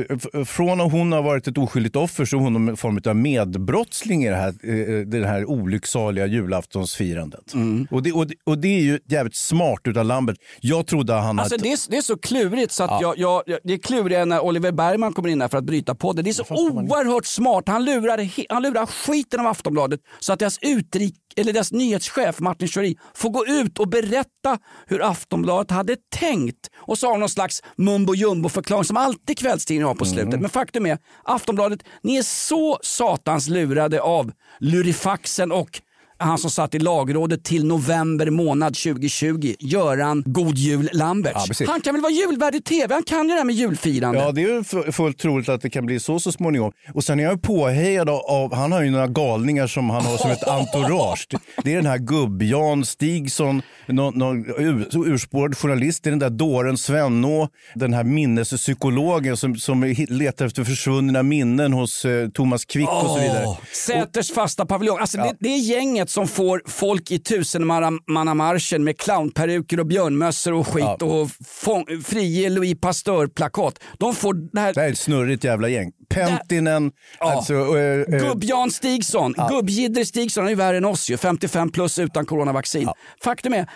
[0.45, 4.25] från att hon har varit ett oskyldigt offer så är hon en form av medbrottsling
[4.25, 7.53] i det här, det här olycksaliga julaftonsfirandet.
[7.53, 7.87] Mm.
[7.91, 10.37] Och, det, och, det, och det är ju jävligt smart utav Lambert.
[10.59, 11.63] Jag trodde han Alltså hade...
[11.63, 14.71] det, är, det är så klurigt så att jag, jag, det är klurigare när Oliver
[14.71, 16.21] Bergman kommer in här för att bryta på det.
[16.21, 17.63] Det är så oerhört smart.
[17.67, 22.67] Han lurar, han lurar skiten av Aftonbladet så att deras, utrik, eller deras nyhetschef Martin
[22.67, 26.69] Schori får gå ut och berätta hur Aftonbladet hade tänkt.
[26.77, 30.39] Och så har de någon slags mumbo jumbo förklaring som alltid kvällstidningar har på slutet.
[30.39, 35.81] Men faktum är, Aftonbladet, ni är så satans lurade av lurifaxen och
[36.20, 41.59] han som satt i lagrådet till november månad 2020, Göran God Jul Lambert.
[41.59, 42.93] Ja, han kan väl vara julvärd i tv?
[42.93, 44.20] Han kan ju det här med julfirande.
[44.20, 46.72] Ja, det är fullt troligt att det kan bli så så småningom.
[46.93, 50.32] Och sen är jag påhejad av, han har ju några galningar som han har som
[50.32, 51.28] ett entourage.
[51.63, 56.30] Det är den här gubb-Jan Stigson, någon, någon ur, urspårad journalist, det är den där
[56.30, 62.89] dåren Svennå, den här minnespsykologen som, som letar efter försvunna minnen hos eh, Thomas Quick
[62.89, 63.57] och så vidare.
[63.86, 64.97] Säters fasta paviljong.
[64.99, 70.67] Alltså det, det är gänget som får folk i tusenmannamarschen med clownperuker och björnmössor och
[70.67, 71.05] skit Ja.
[71.05, 73.79] och fång, frige Louis Pasteur-plakat.
[73.99, 74.73] De får det här...
[74.73, 75.91] Det här är ett snurrigt jävla gäng.
[76.09, 77.35] Pentinen, Ja.
[77.35, 77.53] alltså...
[77.53, 81.99] eh, eh, Gubb-Jan Stigson, gubb-Jidder Stigson han är ju värre än oss ju, 55 plus
[81.99, 82.89] utan coronavaccin.
[83.23, 83.69] Faktum är,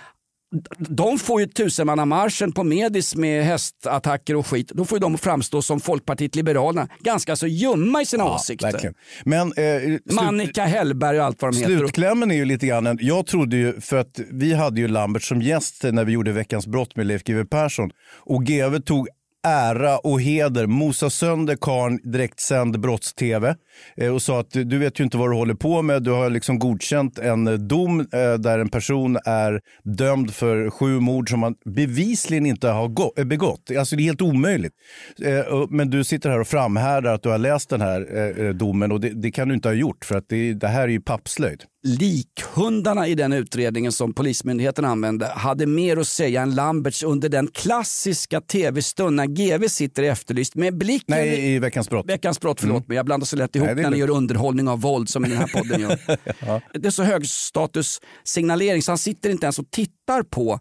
[0.78, 4.72] de får ju tusenmannamarschen på Medis med hästattacker och skit.
[4.74, 8.72] Då får ju de framstå som Folkpartiet Liberalerna, ganska så ljumma i sina åsikter.
[8.72, 8.96] verkligen.
[9.26, 11.78] Men, eh, Mannika Hellberg och allt vad de heter.
[11.78, 15.24] Slutklämmen är ju lite grann, en- jag trodde ju, för att vi hade ju Lambert
[15.24, 17.90] som gäst när vi gjorde Veckans brott med Leif GW Persson
[18.20, 19.08] och GW tog
[19.44, 23.56] ära och heder, mosa sönder karln direktsänd brotts-tv
[23.98, 26.04] eh, och sa att du vet ju inte vad du håller på med.
[26.04, 31.00] Du har liksom godkänt en eh, dom eh, där en person är dömd för sju
[31.00, 33.72] mord som man bevisligen inte har begått.
[33.80, 34.74] Alltså det är helt omöjligt.
[35.70, 39.10] Men du sitter här och framhärdar att du har läst den här domen och det,
[39.10, 43.08] det kan du inte ha gjort för att det, det här är ju pappslöjd likhundarna
[43.08, 48.42] i den utredningen som Polismyndigheten använde hade mer att säga än Lamberts under den klassiska
[48.42, 52.06] tv-stund när GV sitter i Efterlyst med blicken Nej, i Veckans brott.
[52.10, 52.96] Veckans brott, förlåt mig.
[52.96, 55.38] Jag blandar så lätt ihop Nej, när ni gör underhållning av våld som i den
[55.38, 56.00] här podden gör.
[56.80, 60.60] Det är så hög status signalering så han sitter inte ens och tittar på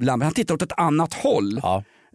[0.00, 0.24] Lambert.
[0.24, 1.60] Han tittar åt ett annat håll.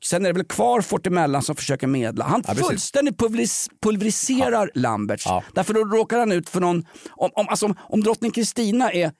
[0.05, 2.25] Sen är det väl kvar Fort emellan som försöker medla.
[2.25, 5.25] Han Ja, fullständigt pulveris- pulveriserar Lamberts.
[5.53, 9.11] Därför då råkar han ut för någon, om, om, alltså, om, om drottning Kristina är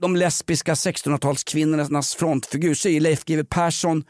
[0.00, 4.04] de lesbiska 1600-talskvinnornas frontfigur så är Leif GW Persson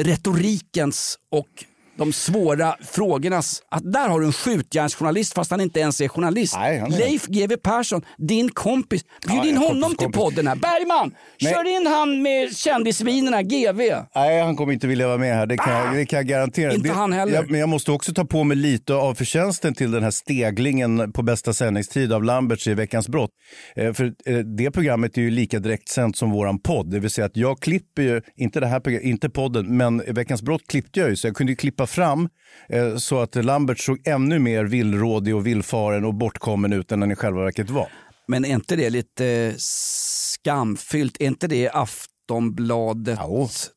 [0.00, 1.48] retorikens och
[1.96, 3.62] de svåra frågornas.
[3.70, 6.54] Att där har du en skjutjärnsjournalist fast han inte ens är journalist.
[6.54, 9.02] han är- Leif GW Persson, din kompis.
[9.28, 10.56] Bjud Ja, in honom kompis, till podden här.
[10.56, 11.52] Bergman, Nej.
[11.52, 13.80] kör in han med kändisvinerna, GV.
[14.14, 15.46] Nej, han kommer inte vilja vara med här.
[15.46, 16.70] Det kan, jag, det kan jag garantera.
[16.70, 16.74] Ah!
[16.74, 17.34] Inte det, han heller.
[17.34, 21.12] Jag, men jag måste också ta på mig lite av förtjänsten till den här steglingen
[21.12, 23.30] på bästa sändningstid av Lamberts i Veckans brott.
[23.76, 26.90] Eh, för eh, det programmet är ju lika direktsänt som våran podd.
[26.90, 30.42] Det vill säga att jag klipper ju, inte det här programmet, inte podden, men Veckans
[30.42, 31.16] brott klippte jag ju.
[31.16, 32.28] Så jag kunde ju klippa fram
[32.68, 37.12] eh, så att Lambert såg ännu mer villrådig och villfaren och bortkommen ut än han
[37.12, 37.88] i själva verket var.
[38.28, 41.16] Men är inte det lite skamfyllt?
[41.20, 43.18] Är inte det Aftonbladet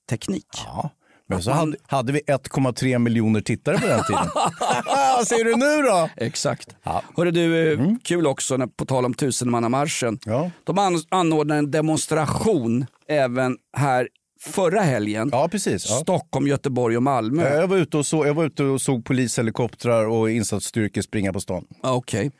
[0.10, 0.48] teknik?
[0.66, 0.92] Ja.
[1.30, 4.30] Men så hade, hade vi 1,3 miljoner tittare på den tiden.
[5.18, 6.10] Vad säger du nu då?
[6.18, 6.76] Exakt.
[7.18, 10.20] Hörru du, eh, kul också när, på tal om tusenmannamarschen.
[10.64, 14.08] De an, anordnar en demonstration även här
[14.42, 15.30] förra helgen.
[15.32, 15.90] Ja, precis.
[15.90, 15.96] Ja.
[15.96, 17.56] Stockholm, Göteborg och Malmö.
[17.56, 21.40] Jag var ute och, så, jag var ute och såg polishelikoptrar och insatsstyrkor springa på
[21.40, 21.66] stan.
[21.82, 22.32] Okej.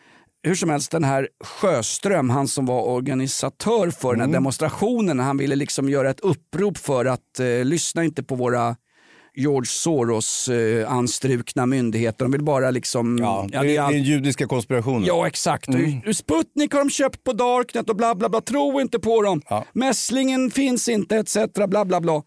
[0.44, 5.38] Hur som helst, den här Sjöström, han som var organisatör för den här demonstrationen, han
[5.38, 8.76] ville liksom göra ett upprop för att eh, lyssna inte på våra
[9.36, 10.92] George Soros eh,
[11.66, 12.26] myndigheter.
[12.26, 13.18] De vill bara liksom...
[13.18, 15.04] Ja, det det är allt- den judiska konspirationen.
[15.04, 15.68] Ja exakt.
[15.68, 16.14] Mm.
[16.14, 18.42] Sputnik har de köpt på Darknet och bla bla bla.
[18.42, 19.42] Tro inte på dem.
[19.74, 21.38] Mässlingen finns inte etc.
[21.68, 22.24] Bla bla bla.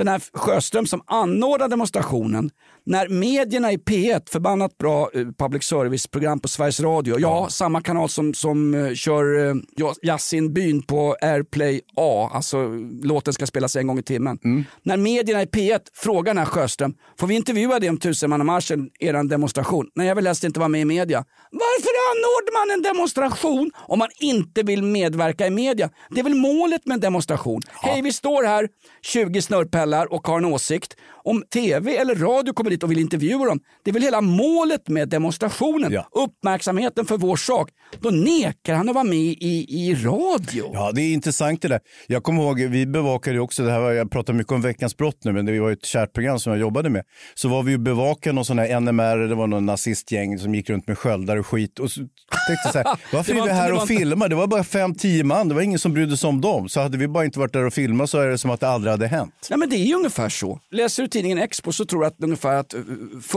[0.00, 2.50] Den här Sjöström som anordnar demonstrationen,
[2.84, 8.08] när medierna i P1, förbannat bra eh, public service-program på Sveriges Radio, ja, samma kanal
[8.08, 12.68] som, som eh, kör eh, Ja- Yasin Byn på Airplay A, alltså
[13.02, 14.38] låten ska spelas en gång i timmen.
[14.82, 19.28] När medierna i P1 frågar den här Sjöström, får vi intervjua dig om tusenmannamarschen, eran
[19.28, 19.86] demonstration?
[19.94, 21.24] Nej, jag vill helst inte vara med i media.
[21.50, 25.90] Varför anordnar man en demonstration om man inte vill medverka i media?
[26.10, 27.60] Det är väl målet med en demonstration?
[27.70, 28.68] Hej, vi står här,
[29.02, 30.96] 20 snörpellar och har en åsikt.
[31.24, 34.88] Om tv eller radio kommer dit och vill intervjua dem, det är väl hela målet
[34.88, 35.98] med demonstrationen?
[36.12, 37.70] Uppmärksamheten för vår sak.
[38.00, 40.70] Då nekar han att vara med i, i radio.
[40.72, 41.80] Ja, det är intressant det där.
[42.06, 44.96] Jag kommer ihåg, vi bevakade ju också, det här var, jag pratar mycket om Veckans
[44.96, 47.04] brott nu, men det var ju ett kärt program som jag jobbade med.
[47.34, 50.70] Så var vi ju bevakade någon sån här NMR, det var någon nazistgäng som gick
[50.70, 51.78] runt med sköldar och skit.
[51.78, 52.00] Och så
[52.46, 54.28] tänkte så här, varför Det är vi här och filmar?
[54.28, 56.68] Det var bara fem, tio man, det var ingen som brydde sig om dem.
[56.68, 58.68] Så hade vi bara inte varit där och filmat så är det som att det
[58.68, 59.46] aldrig hade hänt.
[59.50, 60.60] Ja, men det är ju ungefär så.
[60.70, 62.74] Läser du tidningen Expo så tror jag att ungefär att...
[62.74, 62.80] uh,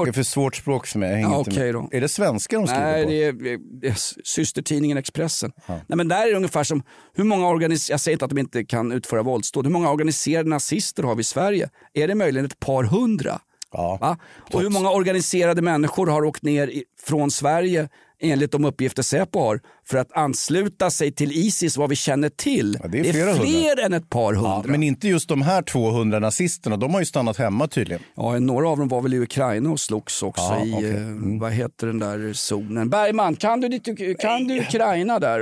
[0.03, 1.21] Det är för svårt språk för mig.
[1.21, 1.89] Ja, okej då.
[1.91, 3.09] Är det svenska de skriver Nej, på?
[3.09, 5.51] det är, det är systertidningen Expressen.
[5.67, 8.37] Nej, men där är det ungefär som, hur många organis- jag säger inte att de
[8.37, 11.69] inte kan utföra våldsdåd, hur många organiserade nazister har vi i Sverige?
[11.93, 13.39] Är det möjligen ett par hundra?
[13.71, 14.17] Va?
[14.53, 16.71] Och hur många organiserade människor har åkt ner
[17.03, 17.89] från Sverige
[18.23, 22.71] enligt de uppgifter Säpo har för att ansluta sig till Isis vad vi känner till?
[22.89, 23.45] det är flera hundra.
[23.45, 24.49] fler än ett par hundra.
[24.65, 28.03] Ja, men inte just de här 200 nazisterna, de har ju stannat hemma tydligen.
[28.15, 30.89] Ja, några av dem var väl i Ukraina och slogs också Ja, i, okej.
[30.89, 31.39] eh, Mm.
[31.39, 32.89] vad heter den där zonen?
[32.89, 35.39] Bergman, kan du, ditt, kan du Ukraina där?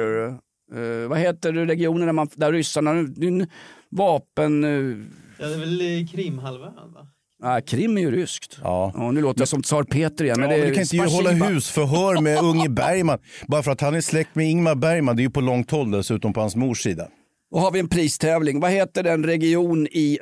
[0.75, 3.47] Uh, vad heter regionen där, man, där ryssarna, det är en
[3.89, 4.63] vapen...
[4.63, 5.05] Uh,
[5.39, 7.07] Ja, det är väl i Krimhalvön va?
[7.41, 8.59] Nej, Krim är ju ryskt.
[8.63, 9.11] Ja.
[9.13, 10.35] nu låter jag som tsar Peter igen.
[10.39, 13.19] Ja, Men men det du kan inte ju hålla husförhör med unge Bergman.
[13.47, 15.15] Bara för att han är släkt med Ingmar Bergman.
[15.15, 17.07] Det är ju på långt håll dessutom på hans mors sida.
[17.51, 18.59] Och har vi en pristävling.
[18.59, 20.19] Vad heter den region i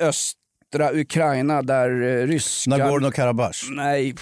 [0.74, 2.70] östra Ukraina där uh, ryska...
[2.70, 3.68] Nagorno-Karabach.
[3.70, 4.14] Nej.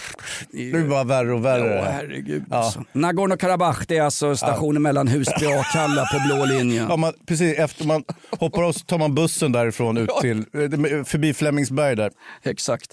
[0.52, 1.74] Det är bara värre och värre.
[1.74, 2.52] Ja, herregud.
[2.52, 2.84] Alltså.
[2.92, 6.86] Nagorno-Karabach, det är alltså stationen mellan Husby och Akalla på blå linjen.
[6.88, 10.20] Ja, man, precis, efter man hoppar av så tar man bussen därifrån ut Ja.
[10.20, 12.10] till, eh, förbi Flemingsberg där.
[12.42, 12.90] Exakt.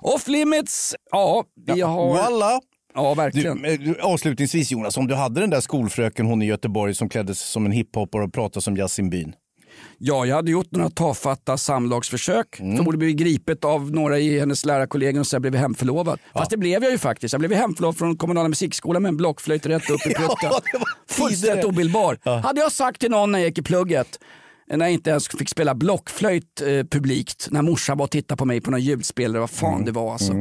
[0.00, 2.06] Off limits, ja, vi har...
[2.06, 2.60] Voila!
[2.94, 3.64] Ja, verkligen.
[3.64, 7.34] Eh, du, avslutningsvis Jonas, om du hade den där skolfröken hon i Göteborg som klädde
[7.34, 9.34] sig som en hiphoppare och pratade som Yasin Byn.
[9.98, 12.60] Ja, jag hade gjort några tafatta samlagsförsök.
[12.60, 12.76] Mm.
[12.76, 16.18] Förmodligen blivit gripet av några i hennes lärarkollegor och sen blev vi hemförlovad.
[16.32, 17.32] Fast det blev jag ju faktiskt.
[17.32, 20.50] Jag blev hemförlovad från kommunala musikskolan med en blockflöjt rätt upp i prutten.
[21.08, 22.40] Fullständigt obildbar.
[22.42, 24.18] Hade jag sagt till någon när jag gick i plugget
[24.68, 28.44] när jag inte ens fick spela blockflöjt eh, publikt, när morsan var och tittade på
[28.44, 30.32] mig på någon ljudspelare, vad fan det var alltså.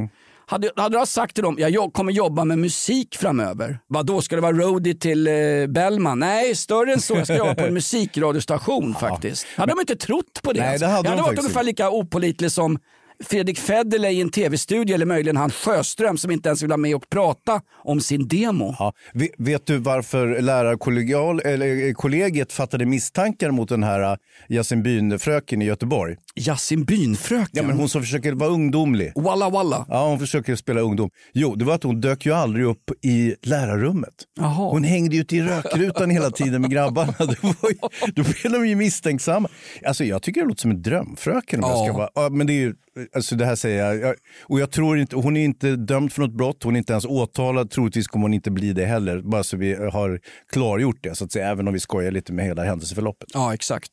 [0.47, 3.79] Hade, hade jag sagt till dem, jag kommer jobba med musik framöver.
[3.87, 5.33] Vad då ska det vara roadie till eh,
[5.67, 6.19] Bellman?
[6.19, 7.15] Nej, större än så.
[7.15, 7.73] Jag ska jobba på en
[8.19, 9.47] musikradiostation faktiskt.
[9.57, 10.59] Hade de inte trott på det?
[10.59, 10.85] Nej, alltså.
[10.85, 12.79] det hade jag de hade varit ungefär lika opålitlig som
[13.23, 16.95] Fredrik Federley i en tv-studio eller möjligen han Sjöström som inte ens vill vara med
[16.95, 18.75] och prata om sin demo.
[18.79, 18.93] Ja.
[19.13, 24.17] Vet, vet du varför lärarkollegial, eller, eh, kollegiet fattade misstankar mot den här eh,
[24.49, 26.15] Yasin Byn-fröken i Göteborg?
[26.39, 27.47] Yasin Bynfröken?
[27.51, 29.11] Ja, men hon som försöker vara ungdomlig.
[29.15, 29.85] Walla walla.
[29.89, 31.09] Ja, hon försöker spela ungdom.
[31.33, 34.13] Jo, det var att hon dök ju aldrig upp i lärarrummet.
[34.39, 34.69] Jaha.
[34.71, 37.13] Hon hängde ju ute i rökrutan hela tiden med grabbarna.
[37.19, 37.77] Var ju,
[38.15, 39.49] då blev de ju misstänksamma.
[39.85, 41.63] Alltså, jag tycker det låter som en drömfröken.
[41.63, 41.85] Om jag Ja.
[41.93, 42.29] ska vara.
[42.29, 42.73] Men det är ju,
[43.15, 43.97] alltså det här säger jag.
[43.99, 44.15] jag.
[44.43, 46.63] Och jag tror inte, hon är inte dömd för något brott.
[46.63, 47.69] Hon är inte ens åtalad.
[47.71, 49.21] Troligtvis kommer hon inte bli det heller.
[49.21, 50.19] Bara så vi har
[50.53, 51.47] klargjort det, så att säga.
[51.49, 53.29] Även om vi skojar lite med hela händelseförloppet.
[53.33, 53.89] Ja, exakt.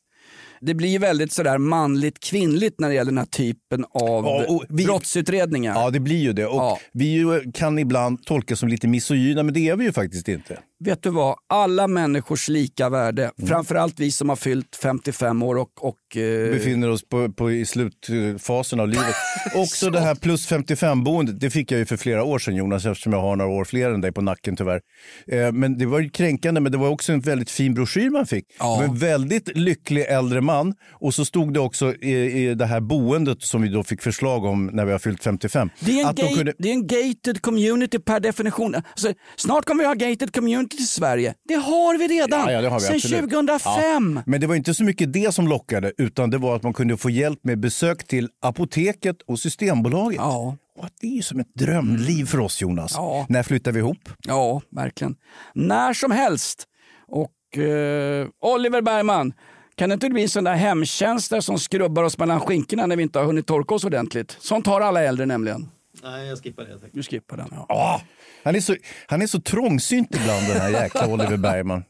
[0.65, 4.65] Det blir väldigt sådär manligt kvinnligt när det gäller den här typen av Ja, och
[4.69, 5.75] vi- brottsutredningar.
[5.75, 6.47] Ja, det blir ju det.
[6.47, 10.29] Och Vi ju, kan ibland tolkas som lite misogyna, men det är vi ju faktiskt
[10.29, 10.59] inte.
[10.85, 11.37] Vet du vad?
[11.49, 13.49] Alla människors lika värde, Mm.
[13.49, 15.85] framförallt vi som har fyllt 55 år och...
[15.85, 19.15] och eh, befinner oss på, på, i slutfasen av livet.
[19.55, 23.13] Också det här plus 55-boendet, det fick jag ju för flera år sedan Jonas, eftersom
[23.13, 24.81] jag har några år fler än dig på nacken tyvärr.
[25.27, 28.27] Eh, men det var ju kränkande, men det var också en väldigt fin broschyr man
[28.27, 28.45] fick.
[28.59, 32.13] Var en väldigt lycklig äldre man och så stod det också i,
[32.49, 35.71] i det här boendet som vi då fick förslag om när vi har fyllt 55.
[35.81, 38.75] det, är en att de gate, kunde- det är en gated community per definition.
[38.75, 41.35] Alltså, snart kommer vi ha gated community i Sverige.
[41.49, 42.41] Det har vi redan!
[42.41, 43.31] Ja, ja, det har vi Sedan absolut.
[43.31, 44.17] 2005!
[44.17, 44.23] Ja.
[44.27, 46.97] Men det var inte så mycket det som lockade, utan det var att man kunde
[46.97, 50.17] få hjälp med besök till apoteket och Systembolaget.
[50.17, 50.57] Ja.
[50.79, 52.93] Och det är ju som ett drömliv för oss Jonas.
[52.97, 53.27] Ja.
[53.29, 54.09] När flyttar vi ihop?
[54.19, 55.17] Ja, verkligen.
[55.55, 56.65] När som helst.
[57.09, 59.33] Och eh, Oliver Bergman,
[59.75, 63.19] kan det inte bli sån där hemtjänster som skrubbar oss mellan skinkorna när vi inte
[63.19, 64.37] har hunnit torka oss ordentligt?
[64.41, 65.69] Sånt har alla äldre nämligen.
[66.03, 66.79] Nej, jag skippar det.
[66.79, 66.91] Tack.
[66.93, 67.49] Du skippar den.
[67.51, 67.67] Ja.
[67.69, 68.01] Ah,
[68.45, 68.77] han, är så,
[69.07, 71.85] han är så trångsynt ibland den här jäkla Oliver Bergman.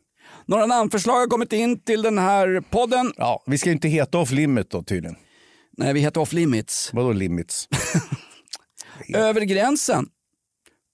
[0.47, 3.13] Några namnförslag har kommit in till den här podden.
[3.17, 5.17] Ja, vi ska inte heta off limit då tydligen.
[5.77, 6.91] Nej, vi heter Off Limits.
[6.93, 7.69] Vadå limits?
[9.15, 10.07] Över gränsen.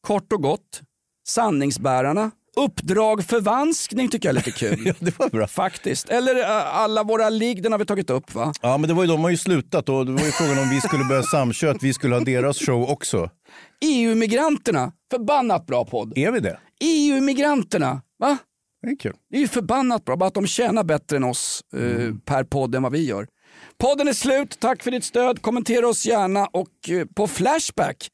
[0.01, 0.81] Kort och gott.
[1.29, 2.31] Sanningsbärarna.
[2.59, 4.83] Uppdrag förvanskning tycker jag är lite kul.
[4.87, 5.47] ja, det var bra.
[5.47, 6.09] Faktiskt.
[6.09, 8.53] Eller äh, alla våra ligg, den har vi tagit upp va?
[8.63, 10.71] Ja, men det var ju, de har ju slutat och det var ju frågan om
[10.71, 13.31] vi skulle börja samköra, att vi skulle ha deras show också.
[13.81, 14.93] EU-migranterna.
[15.11, 16.19] Förbannat bra podd.
[16.19, 16.59] Är vi det?
[16.81, 18.03] EU-migranterna.
[18.19, 18.39] Va?
[18.83, 19.15] Det är kul.
[19.31, 22.75] Det är ju förbannat bra, bara att de tjänar bättre än oss eh, per podd
[22.75, 23.27] än vad vi gör.
[23.79, 25.43] Podden är slut, tack för ditt stöd.
[25.43, 28.09] Kommentera oss gärna och eh, på Flashback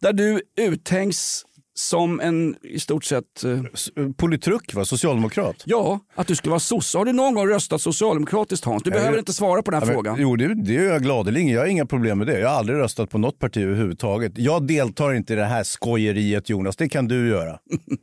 [0.00, 1.44] där du uthängs
[1.80, 3.44] som en i stort sett...
[3.44, 4.84] Eh, Politruk, va?
[4.84, 5.56] Socialdemokrat?
[5.64, 6.98] Ja, att du skulle vara sosse.
[6.98, 8.82] Har du någon gång röstat socialdemokratiskt Hans?
[8.82, 10.16] Du Jag behöver gör- inte svara på den här Ja, men, frågan.
[10.20, 11.48] Jo, det, det gör jag gladeligen.
[11.48, 12.40] Jag har inga problem med det.
[12.40, 14.32] Jag har aldrig röstat på något parti överhuvudtaget.
[14.36, 17.58] Jag deltar inte i det här skojeriet Jonas, det kan du göra.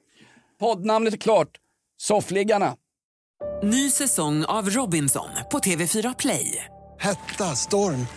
[0.60, 1.50] Poddnamnet är klart.
[2.02, 2.74] Soffliggarna.
[3.64, 6.66] Ny säsong av Robinson på TV4 Play.
[7.00, 8.08] Hetta, storm,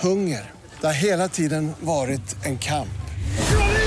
[0.00, 0.50] hunger.
[0.80, 2.88] Det har hela tiden varit en kamp.